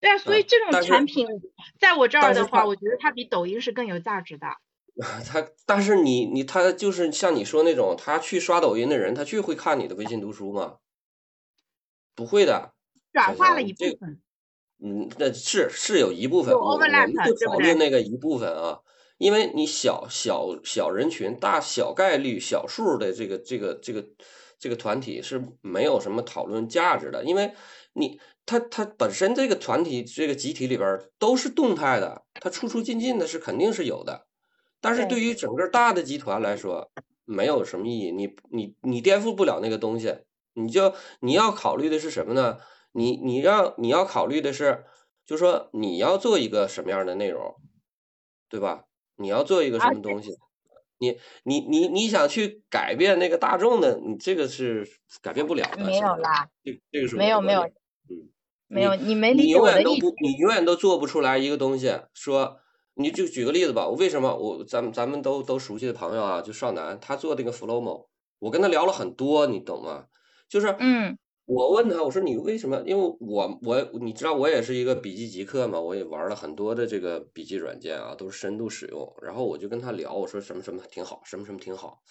[0.00, 1.26] 对啊，所以这种产品
[1.78, 4.46] 在我这儿的话，我觉得它比抖音是更有价值的。
[5.26, 10.76] 他，但是你你他就是像你说那种，他去刷抖音的人，他去会看你的微信读书吗？
[12.16, 12.72] 不会的。
[13.12, 14.20] 转化了一部分，
[14.82, 16.90] 嗯，那是是有一部分，我们
[17.22, 18.80] 不讨论那个一部分啊，
[19.18, 24.04] 因为你小小小人群，大小概率小数的这个这个这个
[24.58, 27.52] 这个团体是没有什么讨论价值的，因为
[27.98, 34.26] 你他他本身这个团体这个集体里边都是动态的，它出出进进的是肯定是有的，
[34.80, 36.90] 但是对于整个大的集团来说
[37.24, 40.18] 没有什么意义，你你你颠覆不了那个东西，
[40.54, 42.58] 你就你要考虑的是什么呢？
[42.92, 44.84] 你你让你要考虑的是，
[45.26, 47.54] 就是说你要做一个什么样的内容，
[48.48, 48.84] 对吧？
[49.16, 50.36] 你要做一个什么东西？
[51.00, 54.88] 你你你你想去改变那个大众的，你这个是
[55.22, 55.84] 改变不了的。
[55.84, 57.72] 没有啦，这这个是没有没有，嗯，
[58.68, 60.06] 没有你没理解我的意思。
[60.22, 61.92] 你永远都做不出来一个东西。
[62.14, 62.58] 说
[62.94, 68.06] 你就举个例子吧，我为什么我咱们咱们都都熟悉的朋友啊，就少南，他做那个 Flowmo，
[68.38, 70.04] 我跟他聊了很多，你懂吗？
[70.48, 71.18] 就是嗯。
[71.50, 72.82] 我问他，我说你为什么？
[72.84, 79.10] 因为我我你知道我也是一个笔记极客嘛，我也玩了很多的这个笔记软件啊，都是深度使用。
[79.22, 82.02] 然后我就跟他聊，我说什么什么挺好，什么什么挺好。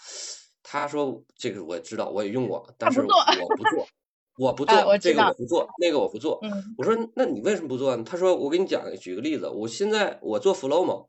[0.64, 3.88] 他说这个我知道，我也用过，但是我不做，
[4.38, 6.40] 我不做这个我不做，那个我不做。
[6.78, 8.04] 我说那你为什么不做呢？
[8.04, 11.08] 他说我给你讲，举个例子，我现在我做 Flowmo，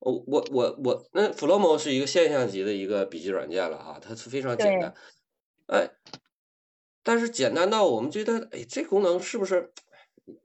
[0.00, 4.94] 我我我我那 Flowmo 是一个现象级的一个笔记软件了啊，它是非常简单，
[5.66, 5.90] 哎。
[7.06, 9.70] 但是简单到我们觉得，哎，这功能是不是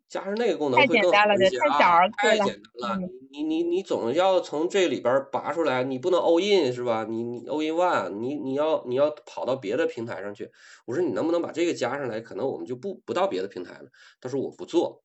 [0.10, 2.10] 加上那个功能会更好一些啊？
[2.18, 7.06] 太简单了，你你你总要从这里边拔出来，你不能 all in 是吧？
[7.08, 10.52] 你你 all in one，你你要你要跑到别的平台上去。
[10.86, 12.20] 我说你能不能把这个加上来？
[12.20, 13.86] 可能我们就不不到别的平台了。
[14.20, 15.04] 他说我不做，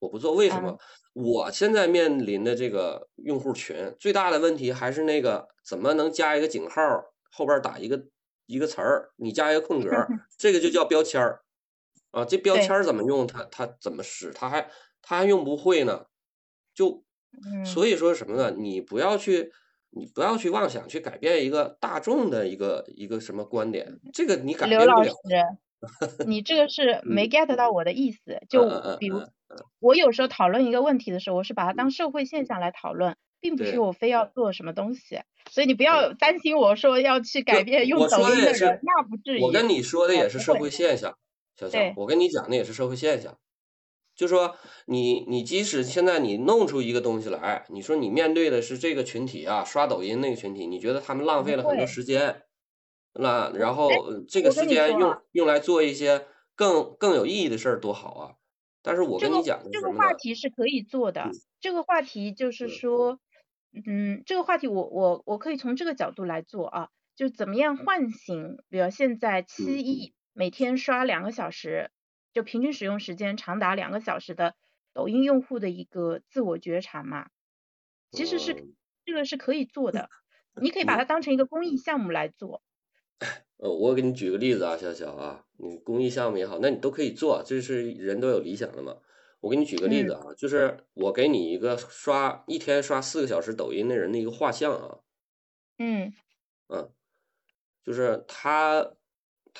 [0.00, 0.76] 我不做，为什么？
[1.12, 6.80] 我现在面临的这个用户群最大的问题还是那个怎么能加一个井号
[7.30, 8.06] 后边打一个。
[8.46, 9.88] 一个词儿，你加一个空格，
[10.36, 11.40] 这个就叫标签儿
[12.10, 12.24] 啊。
[12.24, 13.26] 这标签儿怎么用？
[13.26, 14.32] 他他怎么使？
[14.32, 14.68] 他还
[15.02, 16.06] 他还用不会呢。
[16.74, 17.04] 就
[17.64, 18.50] 所以说什么呢？
[18.56, 19.52] 你不要去，
[19.90, 24.00] 你不要去妄想去改变一个大众的一个一个什么观点。
[24.12, 25.02] 这个你改变不了。
[25.02, 28.40] 刘老师，你这个是没 get 到我的意思。
[28.48, 28.68] 就
[28.98, 29.22] 比如
[29.78, 33.16] 我有时候讨论一个问题的时候，我是把它当社会现象来讨论。
[33.42, 39.40] 并不是我非要做什么东西，所以你不要担心我说要去改变用抖音的人，那不至于。
[39.40, 41.16] 我跟你说的也是社会现象，
[41.68, 43.36] 小小，我跟你讲那也是社会现象。
[44.14, 52.42] 就说你你即使现在你弄出一个东西来，你说你面对的是这个群体啊，刷抖音那个群体，你觉得他们浪费了很多时间，
[53.14, 53.90] 那然后
[54.28, 58.34] 这个时间用用来做一些更更有意义的事儿多好啊！
[58.82, 63.20] 但是我跟你讲，这个话题是可以做的，这个话题就是说。
[63.86, 71.90] 嗯，这个话题我我我可以从这个角度来做啊，就怎么样唤醒，比如现在七亿每天刷两个小时，
[72.32, 74.54] 就平均使用时间长达两个小时的
[74.92, 77.28] 抖音用户的一个自我觉察嘛，
[78.10, 80.08] 其实是这个是可以做的，
[80.60, 82.62] 你可以把它当成一个公益项目来做。
[83.58, 88.96] 呃，我给你举个例子啊，小小啊，你公益项目也好，那你都可以做，这是人都有理想的嘛。
[89.40, 95.00] 我给你举个例子啊，就是我给你一个刷一天刷四个小时抖音的人的一个画像啊，
[95.78, 96.12] 嗯，
[96.68, 96.92] 嗯，
[97.84, 98.94] 就是他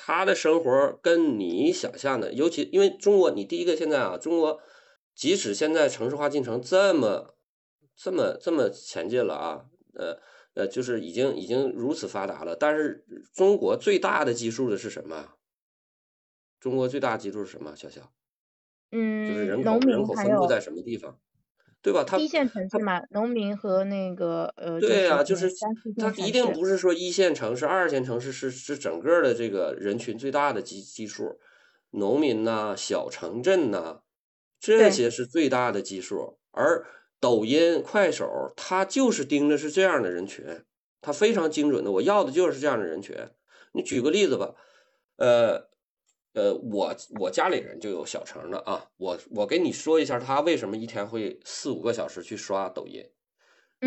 [0.03, 4.59] 他的生活跟你想象的，尤其因为中国，你第一个现在啊，中国
[5.13, 7.35] 即使现在城市化进程这么
[7.95, 10.19] 这么这么前进了啊，呃，
[10.55, 12.55] 呃，就是已经已经如此发达了。
[12.55, 15.33] 但是中国最大的基数的是什么？
[16.59, 17.75] 中国最大基数是什么？
[17.75, 18.11] 小小，
[18.91, 21.19] 嗯，就是人口人口分布在什么地方？
[21.81, 22.03] 对吧？
[22.03, 25.59] 他一线城市嘛，农民和那个呃，对呀，就是
[25.97, 31.39] 它一定不是说一线城市、二线城市是是整个的这个人群最大的基基数，
[31.91, 34.01] 农民呐、小城镇呐，
[34.59, 36.39] 这些是最大的基数。
[36.51, 36.85] 而
[37.19, 38.27] 抖音、快手，
[38.57, 40.43] 它就是盯着是这样的人群，
[40.99, 43.15] 它非常精准的，我要的就是这样的人群。
[43.73, 44.55] 你举个例子吧，
[45.17, 45.70] 呃。
[46.33, 53.03] 呃，我我家里人就有小城的啊，我我给你说一下，他为什么一天会四五个小时去刷抖音。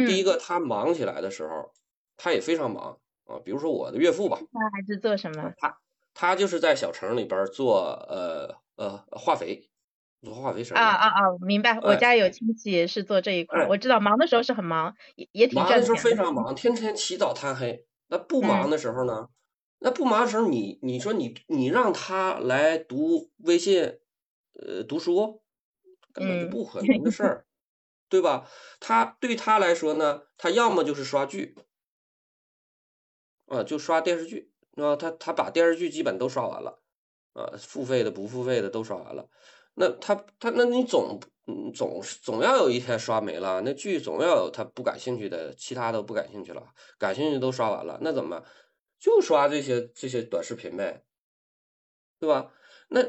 [0.05, 1.73] 第一个，他忙起来的时候，
[2.17, 3.39] 他也非常忙啊。
[3.45, 5.55] 比如说我的岳父吧，他还是做什么？
[5.57, 5.79] 他
[6.15, 7.79] 他就是在小城里边做
[8.09, 9.71] 呃呃化肥，
[10.23, 10.81] 做化肥生意。
[10.81, 11.21] 啊啊啊！
[11.41, 17.87] 明白，我家有亲戚是做这一块，我知道忙的时候是很忙，也也挺忙的时候非常忙，天天起早贪黑。
[18.09, 19.29] 那不忙的时候呢？
[19.79, 23.99] 那不忙的时候，你你说你你让他来读微信，
[24.55, 25.43] 呃，读书，
[26.13, 27.47] 根本就不可能的事儿，
[28.09, 28.49] 对吧？
[28.81, 31.55] 他对他来说呢，他要么就是刷剧，
[33.47, 36.81] 啊，就刷电视剧，啊，他他把电视剧基本都刷完了，
[37.35, 39.29] 啊，付费的不付费的都刷完了。
[39.75, 41.19] 那他他那你总
[41.75, 46.65] 总总要有一天刷没了，那剧总要有他不感兴趣的，其他都不感兴趣了，
[46.99, 48.43] 感兴趣都刷完了，那怎么？
[49.05, 51.05] 就刷这些这些短视频呗，
[52.19, 52.55] 对吧？
[52.89, 53.03] 那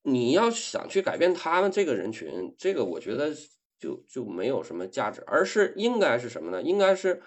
[0.00, 3.30] 你要想去改变他们这个人群，这个我觉得
[3.78, 6.62] 就就没有什么价值，而是应该是什么呢？
[6.62, 7.20] 应该是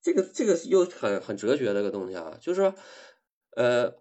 [0.00, 2.72] 这个这个又很很哲学的一个东西啊，就是说，
[3.56, 3.96] 呃，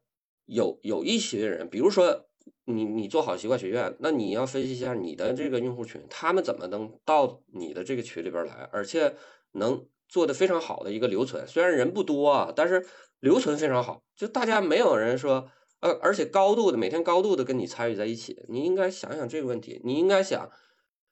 [0.46, 2.28] 有有一些人，比如说
[2.66, 9.16] 你你做好习惯学院，那你要分析一下你的这个用户群，他们怎么能到你的这个群里边来，而且
[9.54, 12.86] 能做的非常好的一个留存，虽然人不多啊，但是。
[13.26, 15.50] 留存非常好，就大家没有人说，
[15.80, 20.48] 呃，而且高度的每天高度的跟你参与在一起，你应该想想这个问题，你应该想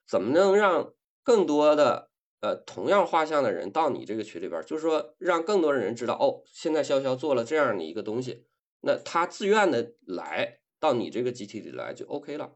[0.06, 0.94] 怎么能让
[1.24, 2.10] 更多的
[2.40, 8.44] 呃同样画像的人到你这个群里边，就是说让更多的人知道，哦，现在潇潇做了这样的一个东西，
[8.82, 12.54] 那他自愿的来到你这个集体里来就 OK 了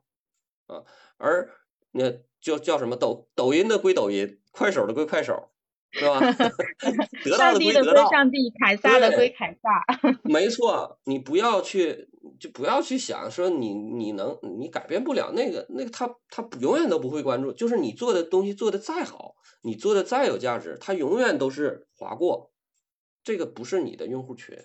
[0.68, 0.84] 啊，
[1.16, 1.50] 而
[1.90, 5.50] 那就叫什么抖抖音的归抖音，快手的归快手。
[5.90, 6.20] 是吧？
[7.24, 9.84] 得到的归得到，上帝凯撒的归凯撒。
[10.24, 12.08] 没错，你不要去，
[12.38, 17.52] 就不要去想说你你能你改变不了那个那个他他永远都不会关注。
[17.52, 22.52] 就是你做的东西做的再好，你做的再有价值，他永远都是划过。
[23.24, 24.56] 这个不是你的用户群。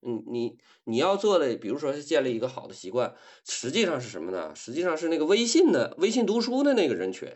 [0.00, 4.54] 嗯，你你要做的，比如说是建立一个好的习惯，实际上是什么呢？
[4.54, 7.28] 实际上是那个微信的微信读书的那个人群。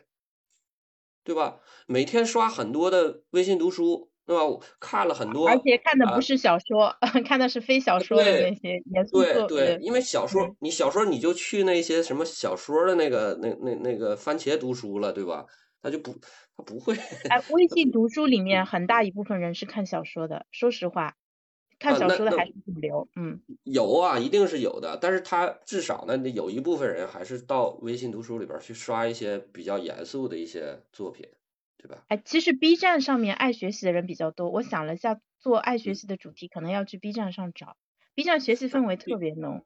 [1.25, 1.61] 对吧？
[1.87, 4.43] 每天刷很多的微信读书，对吧？
[4.81, 6.97] 看了很多，而且看的不是小说，
[7.27, 15.47] 看的是非小说的那些严肃对对，因为小说，你小说你就去那些什么小说的那个那那那个番茄读书了，对吧？
[15.83, 16.13] 他就不
[16.57, 16.95] 他不会。
[17.29, 21.15] 哎，微信读书里面很大一部分人是看小说的，说实话。
[21.83, 31.29] 看小说的还是主流，嗯，有啊，一定是有的，但是他至少呢，有一部分人还是到微信读书里边去刷一些比较严肃的一些作品，
[31.77, 32.05] 对吧？
[32.09, 37.77] 哎，其实 B 站上面爱学习的人比较多，我想了一下，做爱学习的主题可能要去 B 站上找
[38.15, 39.65] ，B 站学习氛围特别浓。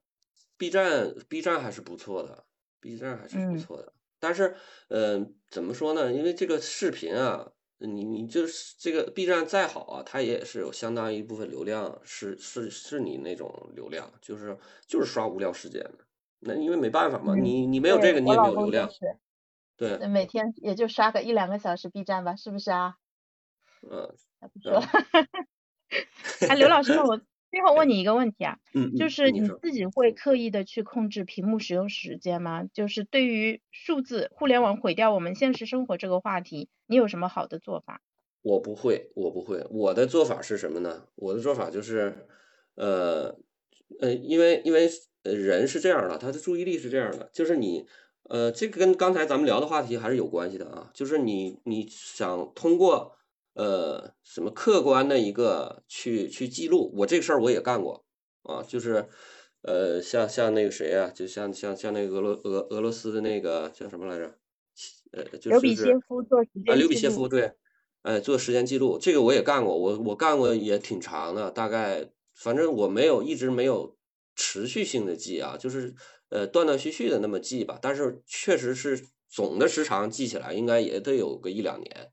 [0.56, 2.46] B 站 B 站还是不错的
[2.80, 4.56] ，B 站还是不错的，但是，
[4.88, 6.12] 嗯，怎么说呢？
[6.12, 7.52] 因为这个视频啊。
[7.78, 14.56] 你你就是这个 B 站再好啊，它也是有相当一部分流量，是是是你那种流量，就是
[14.86, 15.98] 就是刷无聊时间的。
[16.40, 18.88] 那因为没办法嘛，你你没有这个，你也没有流量。
[19.76, 20.02] 对。
[20.10, 22.96] 每天也就刷个一两个小时 B 站吧，是不是啊？
[23.82, 24.16] 嗯。
[24.52, 24.80] 不说。
[26.46, 27.20] 哎，刘老师，我。
[27.50, 32.64] 最后问你一个问题啊，嗯就是你自己会刻意的去控制屏幕使用时间吗？
[32.72, 38.00] 就是对于数字互联网毁掉我们现实生活这个话题，你有什么好的做法？
[38.44, 41.06] 我不会，我不会，我的做法是什么呢？
[41.16, 42.26] 我的做法就是，
[42.76, 43.36] 呃，
[44.00, 44.88] 呃，因为因为
[45.24, 47.86] 人是这样的，他的注意力是这样的，就是你，
[48.24, 53.15] 呃，这个跟刚才咱们聊的话题还是有关系的啊，就是你你想通过。
[53.56, 58.04] 呃，什么客观的一个去去记录，我这个事儿我也干过
[58.42, 59.08] 啊，就是
[59.62, 64.38] 呃，像像那个谁啊，就像像像那个俄罗俄俄罗斯的那个叫什么来着？
[65.12, 67.52] 呃，就是刘比歇夫做时间啊，刘比歇夫对，
[68.02, 73.96] 哎，做时间记录，这个我也干过，我我干过也挺长的，大概反正我没有一直没有
[74.34, 75.94] 持续性的记啊，就是
[76.28, 82.12] 呃断断续续的那么记吧，但是确实是总的时长记起来应该也得有个一两年。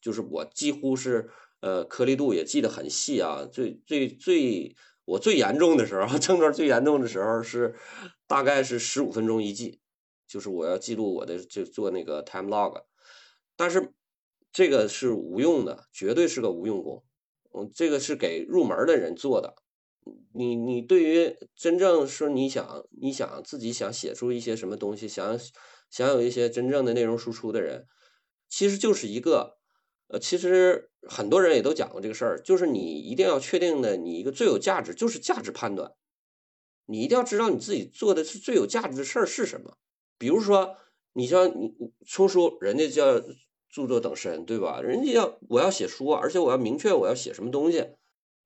[0.00, 1.28] 就是我几乎是
[1.60, 3.44] 呃，颗粒度也记得很细啊。
[3.50, 7.74] 最最最，我最严重的时候， 症状最严重的时候是
[8.26, 9.80] 大概是十五分钟一记，
[10.26, 12.84] 就是我要记录我的就做那个 time log，
[13.56, 13.92] 但是
[14.52, 17.04] 这个是无用的，绝对是个无用功。
[17.52, 19.54] 嗯，这个是给入门的人做的。
[20.32, 25.38] 你你对于真正说你想你想自己想写出一些什么东西，想
[25.90, 27.86] 想有一些真正的内容输出的人，
[28.48, 29.57] 其实就是一个
[30.08, 35.92] 呃，其实很多人也都讲过这个事儿，就是你一定要确定的，你一个最有价值就是价值判断，
[36.86, 39.76] 你一定要知道你自己做的是最有价值的事儿是什么。
[40.18, 40.76] 比如说，
[41.12, 41.74] 你像你
[42.06, 43.20] 出书，人家叫
[43.70, 44.80] 著作等身，对吧？
[44.80, 47.90] 人家要我要写书，而且我要明确我要写什么东西。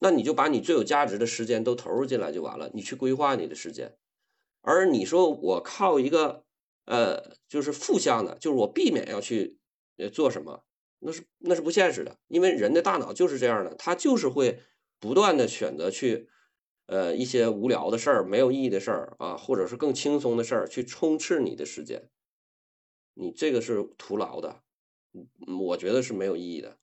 [0.00, 3.96] 那你就把你最有价值的时间都投入进来就完了，你去规划你的时间。
[4.60, 6.44] 而你说我靠一个
[6.86, 9.58] 呃，就是负向的，就是我避免要去
[9.96, 10.64] 呃做什么，
[11.04, 14.60] 那是那是不现实的，因为人的大脑就是这样的，他就是会
[15.00, 16.28] 不断的选择去
[16.86, 22.08] 呃一些无聊的事儿、没有意义的事儿啊，或者是更轻松的事儿去充斥你的时间，
[23.14, 24.62] 你这个是徒劳的，
[25.58, 26.78] 我觉得是没有意义的。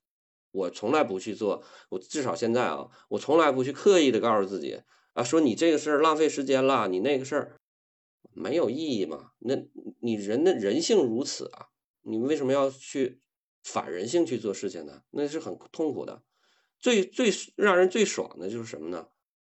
[0.52, 4.82] 我从来不去做，我至少现在啊，我从来不去刻意的告诉自己
[5.14, 7.56] 啊，说你这个事儿浪费时间了，你那个事儿
[8.32, 9.30] 没有意义嘛？
[9.38, 9.54] 那
[10.00, 11.68] 你人的人性如此啊，
[12.02, 13.20] 你为什么要去
[13.62, 15.02] 反人性去做事情呢？
[15.10, 16.22] 那是很痛苦的。
[16.78, 19.08] 最最让人最爽的就是什么呢？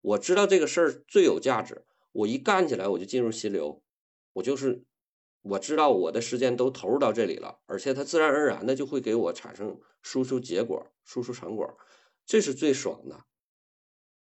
[0.01, 3.83] 我知道这个事儿最有价值，我一干起来我就进入心流，
[4.33, 4.83] 我就是。
[5.43, 11.79] 我知道我的时间都投入到这里了，而且它自然而然的就会给我产生输出结果、输出成果，
[12.27, 13.25] 这是最爽的。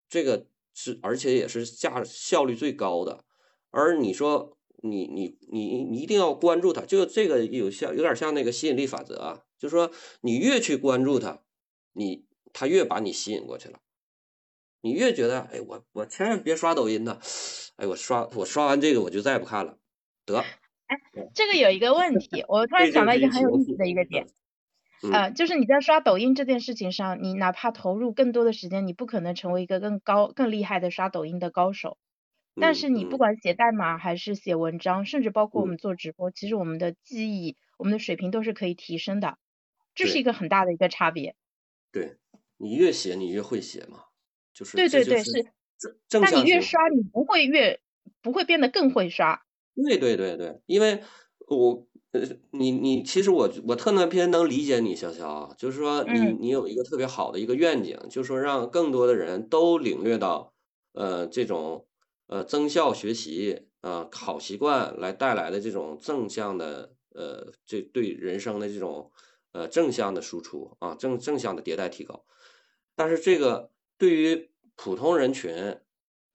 [0.10, 3.26] 这个是而且也是价效率最高的。
[3.70, 9.90] 而你说你你你你一定要关注它，就这个有像有点像那个吸引力法则啊，就是说
[10.22, 11.40] 你越去关注它，
[11.94, 13.80] 你它越把你吸引过去了。
[14.82, 17.18] 你越觉得哎我我千万别刷抖音呐，
[17.78, 19.78] 哎我刷我刷完这个我就再也不看了，
[20.26, 20.38] 得。
[20.88, 20.98] 哎
[21.34, 24.28] 这个有一个问题，我突然想到一个很有意思的一个点，
[25.12, 31.98] 呃，就是你在刷抖音这件事情上，你哪怕投入更多的时间，你不可能成为一个更高、更厉害的刷抖音的高手。
[32.56, 39.38] 但是你不管写代码还是写文章，甚至包括我们做直播，其实我们的记忆、我们的水平都是可以提升的，
[39.96, 41.36] 这是一个很大的一个差别。
[41.92, 42.18] 对
[42.58, 44.06] 你越写，你越会写嘛，
[44.54, 45.32] 就是对对对是，
[46.10, 47.80] 但你越刷，你不会越
[48.22, 49.44] 不会变得更会刷。
[49.76, 51.02] 对对对对，因为
[51.48, 60.54] 我呃，你你其实我我特别偏能理解你，潇潇，就是说你你有一个特别好的一个愿景，就是说让更多的人都领略到
[60.94, 61.88] 呃这种
[62.28, 69.12] 呃增效学习啊好习惯来带来的这种正向的呃这对人生的这种
[69.52, 72.26] 呃正向的输出啊正正向的迭代提高，
[72.96, 75.80] 但是这个对于普通人群。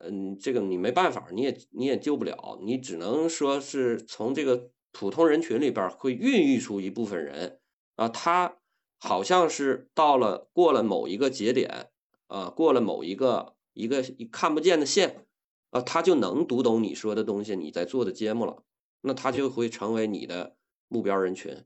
[0.00, 7.58] 嗯，这个你没办法，你也你也救不了，你只能说是从这个普通人群里边会孕育出一部分人
[7.96, 8.58] 啊，他
[9.00, 11.90] 好像是到了过了某一个节点
[12.28, 15.26] 啊，过了某一个一个看不见的线
[15.70, 18.62] 啊，他就能读懂你说的东西，你在做的节目了，
[19.02, 20.56] 那他就会成为你的
[20.88, 21.64] 目标人群，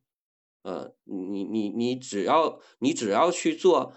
[0.62, 3.92] 呃，你你你只要你只要去做。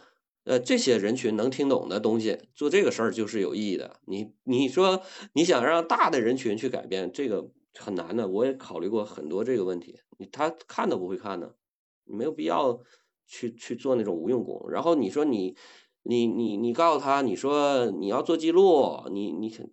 [0.48, 4.00] 呃，这些人群能听懂的东西，做这个事儿就是有意义的。
[4.06, 5.02] 你你说
[5.34, 8.28] 你想让大的人群去改变，这个很难的。
[8.28, 11.56] 我也考虑过很多这个问题，你他看都不会看的，
[12.04, 12.80] 你没有必要
[13.26, 14.70] 去去做那种无用功。
[14.70, 15.58] 然后你说你
[16.06, 19.64] 你你你告诉他，你说你要做记录，你你他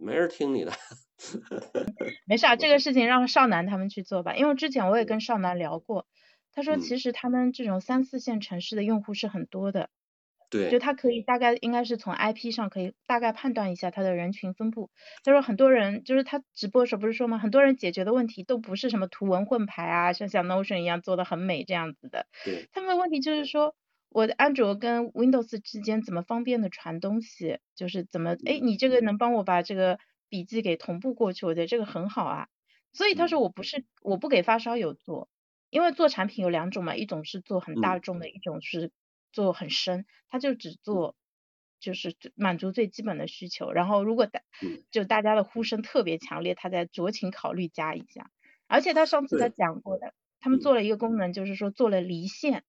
[0.00, 0.72] 没人听你的。
[2.26, 6.06] 没事，这个事情让少南他们去做吧，因为之前我也跟少南聊过。
[6.52, 9.90] 他说，其实他们这种三四线城市的用户是很多的，
[10.48, 14.90] 对，就他可以大概应该是从 IP 上可以大概判断一下他的人群分布。
[15.24, 17.36] 他说很多人就是他直播的时候不是说吗？
[17.38, 22.26] 很多人解决的问题都不是什么图文混排啊，像像 Notion 一样做的很美这样子的。
[22.44, 23.74] 对，他们的问题就是说，
[24.16, 27.58] 我的安卓跟 Windows 之间怎么方便的传东西？
[27.74, 29.98] 就是怎么，哎，你这个能帮我把这个
[30.30, 31.44] 笔记给同步过去？
[31.44, 32.48] 我觉得这个很好啊。
[32.94, 35.28] 所以他说我不是我不给发烧友做。
[35.68, 38.90] 因为做产品有两种嘛，一种是做很大众的，一种是
[39.32, 41.14] 做很深，他就只做
[41.78, 43.70] 就是满足最基本的需求。
[43.70, 44.40] 然后如果大
[44.90, 48.30] 就大家的呼声特别强烈，他再酌情考虑加一下。
[48.66, 52.64] 而且他上次他讲过的，他们做了一个功能，就是说做了离线，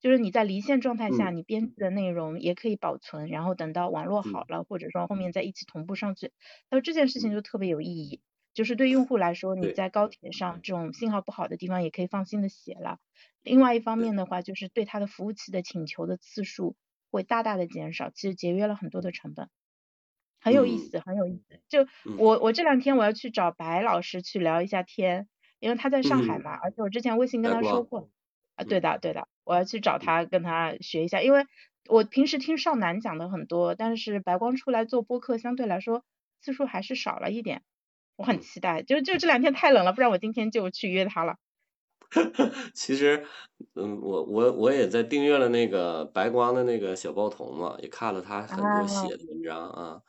[0.00, 6.32] 就是你在离线状态下，你编辑的内容也可以保存，然后等到网络好了，或者说后面再一起同步上去。
[6.68, 8.20] 他说这件事情就特别有意义。
[8.52, 12.98] 就是对用户来说，你在高铁上这种信号不好的地方也可以放心的写了。
[13.44, 16.74] 另外一方面的话，就是对它的服务器的请求的次数
[17.12, 19.48] 会大大的减少，其实节约了很多的成本，
[20.40, 21.60] 很有意思，很有意思。
[21.68, 21.86] 就
[22.18, 25.28] 我我这两天我要去找白老师去聊一下天，
[25.60, 28.10] 因为他在上海嘛，而且我之前微信跟他说过，
[28.60, 31.46] 啊，对的对的，我要去找他跟他学一下，因为
[31.88, 36.04] 我平时听少南讲的很多，但是白光出来做播客相对来说
[36.42, 37.62] 次数还是少了一点，
[38.16, 41.36] 我很期待，就就这两天太冷了，不然我今天就去约他了。
[42.74, 43.24] 其实，
[43.74, 50.02] 嗯，我我我也在订阅了那个白光的那个小报童嘛，也看了他很多写的文章啊。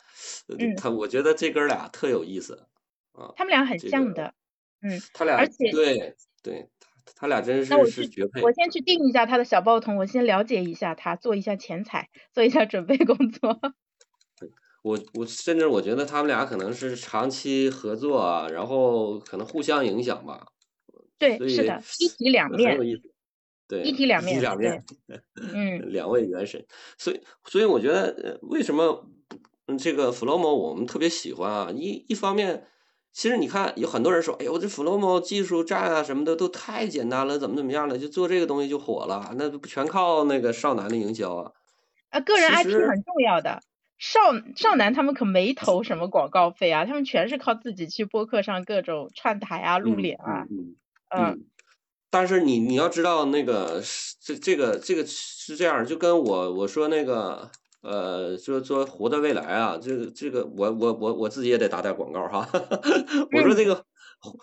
[0.57, 0.75] 嗯。
[0.75, 2.67] 他我觉得这哥俩特有意思
[3.13, 3.31] 啊。
[3.35, 4.33] 他们俩很像的，
[4.81, 4.99] 嗯。
[5.13, 5.37] 他俩。
[5.37, 5.71] 而且。
[5.71, 6.67] 对对，
[7.05, 8.41] 他他俩真是是绝配。
[8.41, 13.59] 我先去定一下他的小报童，我先了解一下他，做一下前采，做一下准备工作。
[14.83, 20.47] 我我甚至我觉得他们俩可能是长期合作啊，然后可能互相影响吧。
[21.19, 22.79] 对，是的，一体两面，
[23.67, 24.83] 对，一体两面，一体两面，
[25.53, 26.65] 嗯，两位元神，
[26.97, 29.07] 所以，所以我觉得，为什么
[29.77, 31.71] 这个 Flomo 我们特别喜欢啊？
[31.71, 32.65] 一一方面，
[33.13, 41.51] 其实你看，有很多人说，哎呦，这 Flomo 技术站啊什么的都太简单了，怎么怎么样了，就做这个东西就火了，那不全靠那个少男的营销啊？
[42.09, 43.61] 啊，个人 IP 很重要的。
[43.97, 44.19] 少
[44.55, 50.47] 少男他们可没投什么广告费啊，他们全是靠自己去播客上各种串台啊、露脸啊。
[51.15, 51.45] 嗯，
[52.09, 53.83] 但是你你要知道那个
[54.19, 57.51] 这这个这个是这样，就跟我我说那个
[57.81, 62.47] 呃，说说活在未来啊，这个这个我我我我自己也得打点广告哈。
[63.35, 63.83] 我说这个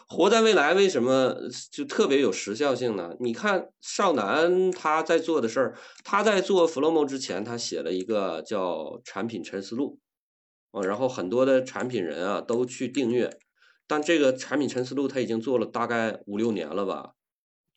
[0.09, 1.37] 活在未来为什么
[1.71, 3.15] 就特别有时效性呢？
[3.21, 10.01] 你看少南他在做的事儿，他在做 Flomo 之前，他写了一个叫产品沉思录，
[10.73, 13.39] 啊，然后很多的产品人啊都去订阅。
[13.87, 17.13] 但这个产品沉思录他已经做了大概五六年了吧？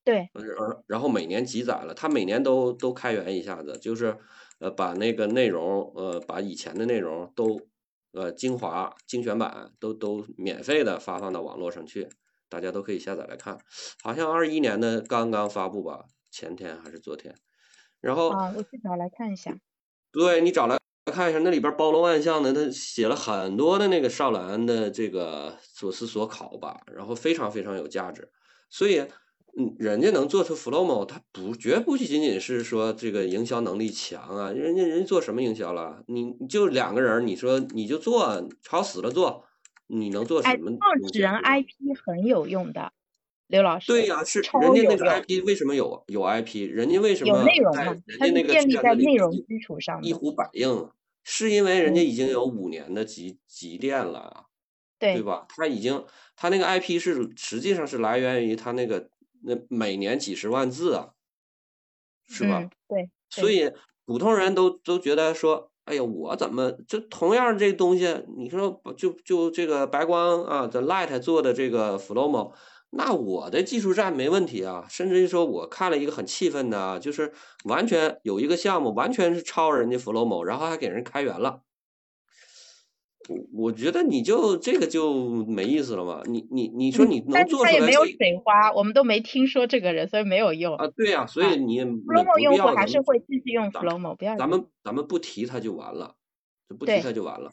[0.04, 4.18] 对，然然后每年积攒了，他每年都都开源一下子，就是
[4.62, 7.60] 呃把那个内容呃把以前的内容都
[8.14, 12.08] 呃精华精选版都都免费的发放到网络上去，
[12.48, 13.60] 大家都可以下载来看。
[14.02, 17.36] 好像二一年的刚刚发布吧，前天还是昨天。
[18.00, 19.60] 然后啊，我去找来看一下。
[20.14, 20.78] 对你找来。
[21.12, 28.32] 看一下那里边包罗万象的，他写了很多的那个少兰的这个所思所考吧，然后非常非常有价值。
[28.70, 29.04] 所以，
[29.58, 36.04] 嗯，人家能做出 Flomo，他不绝不仅仅是说这个营销能力强啊，人家人家做什么营销了？
[36.08, 39.46] 你就两个人，你说你就做，吵死了做，
[39.88, 40.72] 你能做什么？
[40.80, 42.94] 创始人 IP 很有用的。
[43.48, 46.68] 刘老师，对呀，是人家那个 IP 为什么有有 IP？
[46.70, 47.94] 人家为什么有内容嘛？
[48.18, 50.90] 它是建立在内容基础上一呼百应，
[51.24, 54.46] 是因为人家已经有五年的积积淀了，
[55.00, 55.46] 对对吧？
[55.50, 59.10] 他已经他那个 IP 是实际上是来源于他那个
[59.44, 61.10] 那每年几十万字啊，
[62.28, 62.70] 是吧？
[62.88, 63.72] 对，所以
[64.06, 72.54] 普通人都都觉得说，哎呀，我怎么就同样这东西，你说就就这个白光啊，，The Light 做的这个 Flomo。
[72.94, 77.32] 那我的技术站没问题啊，甚至于说我看了一个很气愤的，就是
[77.64, 81.62] 完全有一个项目完全是抄人家 Flomo，然后还给人开源了。
[83.30, 87.72] 我我觉得你就这个就没意思了嘛，你你你说你能做出来？
[87.72, 90.88] 他也没有水花，我们都没听说这个人，所以没有用啊。
[90.96, 94.36] 对呀，所以你 Flomo 用户还是会继续用 Flomo，不要。
[94.38, 96.16] 咱们咱们不提他就完了，
[96.70, 97.52] 就不提他就完了。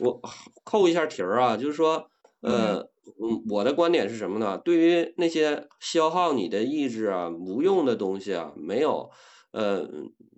[0.00, 0.20] 我
[0.64, 2.08] 扣一下题儿啊，就是说。
[2.40, 2.76] 呃，
[3.20, 4.56] 嗯，我的观点是什么呢？
[4.58, 9.10] 对于那些消耗你的意志啊、无用的东西啊，没有，
[9.50, 9.78] 呃，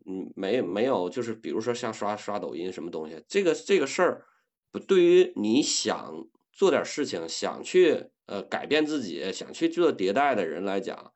[0.06, 4.24] 嗯，没没有，就是比如说像刷刷抖音什么东西，这个这个事儿，
[4.70, 11.12] 不，对于你想做点事情、想去呃改变自己、想去做迭代的人来讲，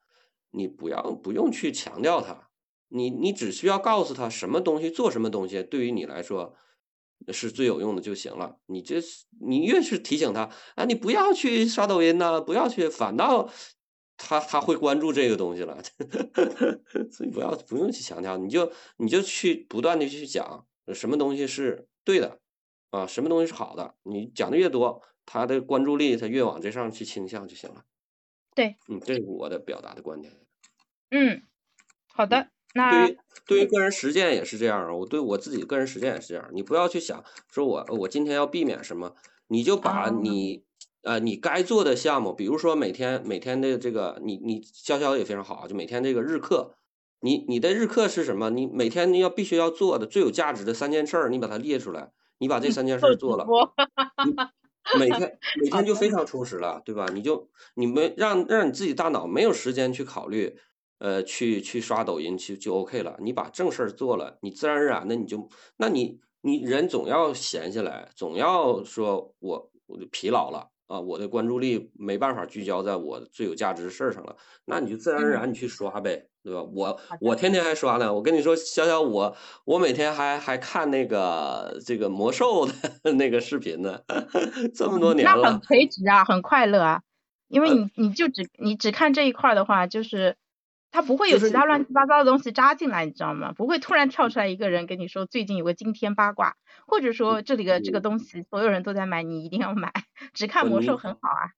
[0.50, 2.48] 你不要不用去强调它，
[2.88, 6.54] 你你只需要告诉他什么东西做什么东西，对于你来说。
[7.32, 8.58] 是最有用的就行了。
[8.66, 8.96] 你这
[9.40, 13.48] 你越是提醒他啊，你不要去刷抖音呐，不要去，反倒
[14.18, 15.82] 他他会关注这个东西了。
[17.10, 22.40] 所以不要不用去强调，你就你就去不断的去讲什么东西是对的
[22.94, 23.94] 啊，什么东西是好的。
[24.02, 27.84] 你讲的越多，他的关注力他越往这上去倾向就行了。
[28.54, 30.32] 对，嗯，这是我的表达的观点。
[31.10, 31.42] 嗯，
[32.12, 32.48] 好的。
[32.76, 36.50] 那对于对于个人实践也是这样啊，我对我自己个人实践也是这样。
[36.52, 39.14] 你不要去想说我我今天要避免什么，
[39.46, 40.64] 你就把你
[41.02, 46.74] 呃你该做的项目，比如说每天每天的这个你你潇潇也非常好，就每天这个日课，
[47.20, 48.50] 你你的日课是什么？
[48.50, 53.46] 你每天你要必须要做的最有价值的三件事儿，你把它列出来，你把这三件事做了，
[54.98, 57.06] 每天每天就非常充实了，对吧？
[57.14, 60.56] 你就你没让让你自己大脑没有时间去考虑，
[60.98, 63.16] 呃，去去刷抖音去就 OK 了。
[63.20, 70.70] 你把正事儿做了，你自然而然的你就，那你你人总要闲下来，总要说我我就疲劳了。
[70.86, 76.62] 啊，我的关注力没办法聚焦在我最有价值的事儿上了，那你就自然而然你去刷呗，对吧？
[76.62, 79.34] 我我天天还刷呢，我跟你说，小小我
[79.64, 84.00] 我每天还还看那个这个魔兽的 那个视频呢，
[84.76, 85.42] 这么多年了。
[85.42, 87.02] 那很垂直啊，很快乐啊，
[87.48, 90.36] 因为你你就只你只看这一块的话，就是。
[90.96, 93.50] 它不会有其他乱七八糟的东西扎进来，你知道吗？
[93.50, 96.54] 不会突然跳出来一个人跟你说最近有个惊天八卦，
[96.86, 99.92] 或者说这里的这个东西所有人都在买，你一定要买。
[100.34, 101.50] 只看魔兽很好啊。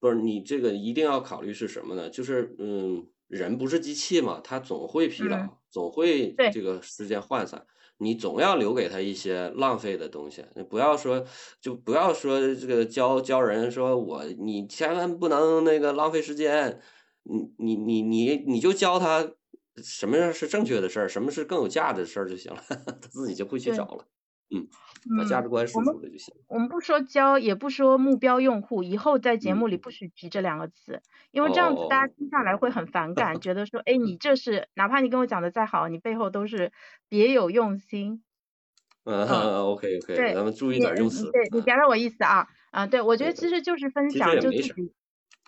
[0.00, 2.10] 不是你这个一定要考虑是什么呢？
[2.10, 5.36] 就是嗯，人不是机器嘛，他总会疲劳，
[5.70, 7.66] 总会这个时间涣散，
[7.98, 10.44] 你总要留给他一些浪费的东西。
[10.54, 11.24] 你不要说
[11.60, 16.80] 就不要说这个教教人说我你千万不能那个浪费时间。
[17.26, 19.26] 你你你你你就教他
[19.82, 24.06] 什么样是正确的事儿，什么是更有价值的事儿就行了， 他自己就会去找了。
[24.54, 24.68] 嗯，
[25.18, 26.34] 把价值观输出了就行。
[26.48, 36.72] 我们不说教，也不说目标用户，以后在节目里不许提这两个词，因为这样子大家听下来会很反感，觉得说，哎，你 这是哪怕你跟我讲的再好，你背后都是
[37.08, 38.22] 别有用心。
[39.04, 41.30] 嗯，OK OK，咱们注意点用词。
[41.30, 44.72] 对你别了我意思啊，啊，对我觉得其实就是分享，就自己。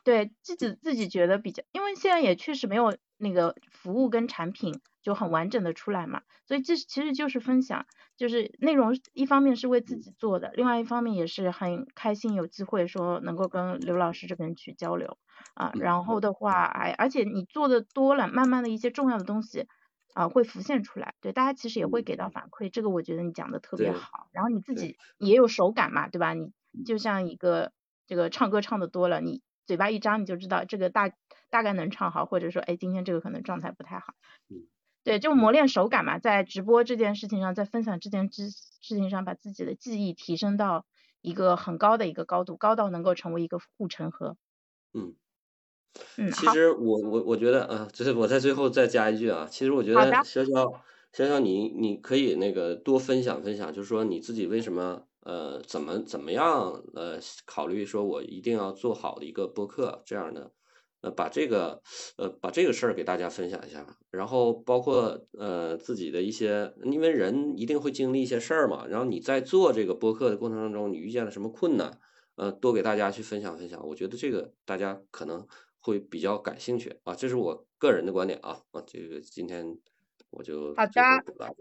[0.04, 7.86] 对自己自己觉得比较，因为现在也确实没有那个服务跟产品就很完整的出来嘛，所以这其实就是分享，
[8.16, 15.18] 就是内容一方面是为自己做的，另外一方面也是很开心有机会说能够跟刘老师这边去交流
[15.54, 19.66] 啊，然后的话，哎，而且你做的多了，慢慢的一些重要的东西
[20.14, 26.34] 啊会浮现出来，对大家其实也会给到反馈，这个我觉得你讲的特别好，然后你自己也有手感嘛，对吧？
[26.34, 26.50] 你
[26.84, 27.72] 就像一个
[28.06, 29.42] 这个唱歌唱的多了，你。
[29.66, 31.10] 嘴巴一张你就知道这个大
[31.50, 34.14] 大概能唱好，或者说哎今天这个可能状态不太好，
[34.48, 34.66] 嗯
[35.04, 40.84] 对，就磨练手感嘛，在直播这件事情上，在分享这件事事情上，把自己的技艺提升到
[41.20, 44.36] 一个很高的一个高度，高到能够成为一个护城河。
[44.94, 45.14] 嗯
[46.16, 50.80] 嗯，其实我我我觉得啊，就是我在最后再加一句啊，其实我觉得潇潇
[51.12, 55.06] 潇潇你你可以那个多分享分享，就是说你自己为什么。
[55.26, 56.72] 呃，怎么怎么样？
[56.94, 60.52] 呃，考虑说我一定要做好的一个播客这样的，
[61.00, 61.82] 呃，把这个
[62.16, 71.98] 呃把这个事儿给大家分享一下，然后包括呃自己的一些，因为人一定会经历一些事儿嘛，然后你在做这个播客的过程当中，你遇见了什么困难？
[72.36, 75.44] 呃，多给大家去分享分享，我觉得这个大家可能
[75.80, 79.76] 会比较感兴趣啊，这是我个人的观点啊啊，这个今天。
[80.30, 80.92] 我就好的，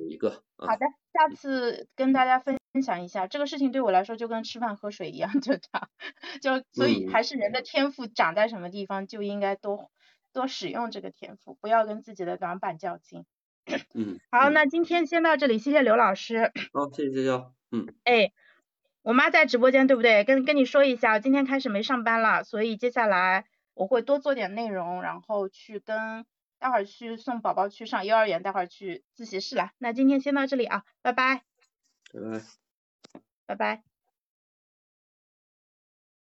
[0.09, 5.90] 一个好的，下次跟大家分享一下这个事情，对我来说就跟吃饭喝水一样， 就这样，
[6.42, 9.92] 就所以还是人的天赋长在什么地方，就应该多
[10.34, 13.26] 多使用这个天赋，不要跟自己的短板较劲。
[13.96, 16.52] 嗯，好，那今天先到这里，谢谢刘老师。
[16.74, 17.32] 好，谢谢谢谢。
[17.72, 18.32] 嗯，哎，
[19.02, 20.24] 我妈在直播间对不对？
[20.24, 26.26] 跟跟你说一下，今天开始没上班了，所以接下来我会多做点内容，然后去跟。
[26.58, 29.72] 待会儿去送宝宝去上幼儿园，待会儿去自习室了。
[29.78, 31.44] 那今天先到这里啊，拜拜。
[32.14, 32.64] 拜拜。
[33.46, 33.95] 拜拜。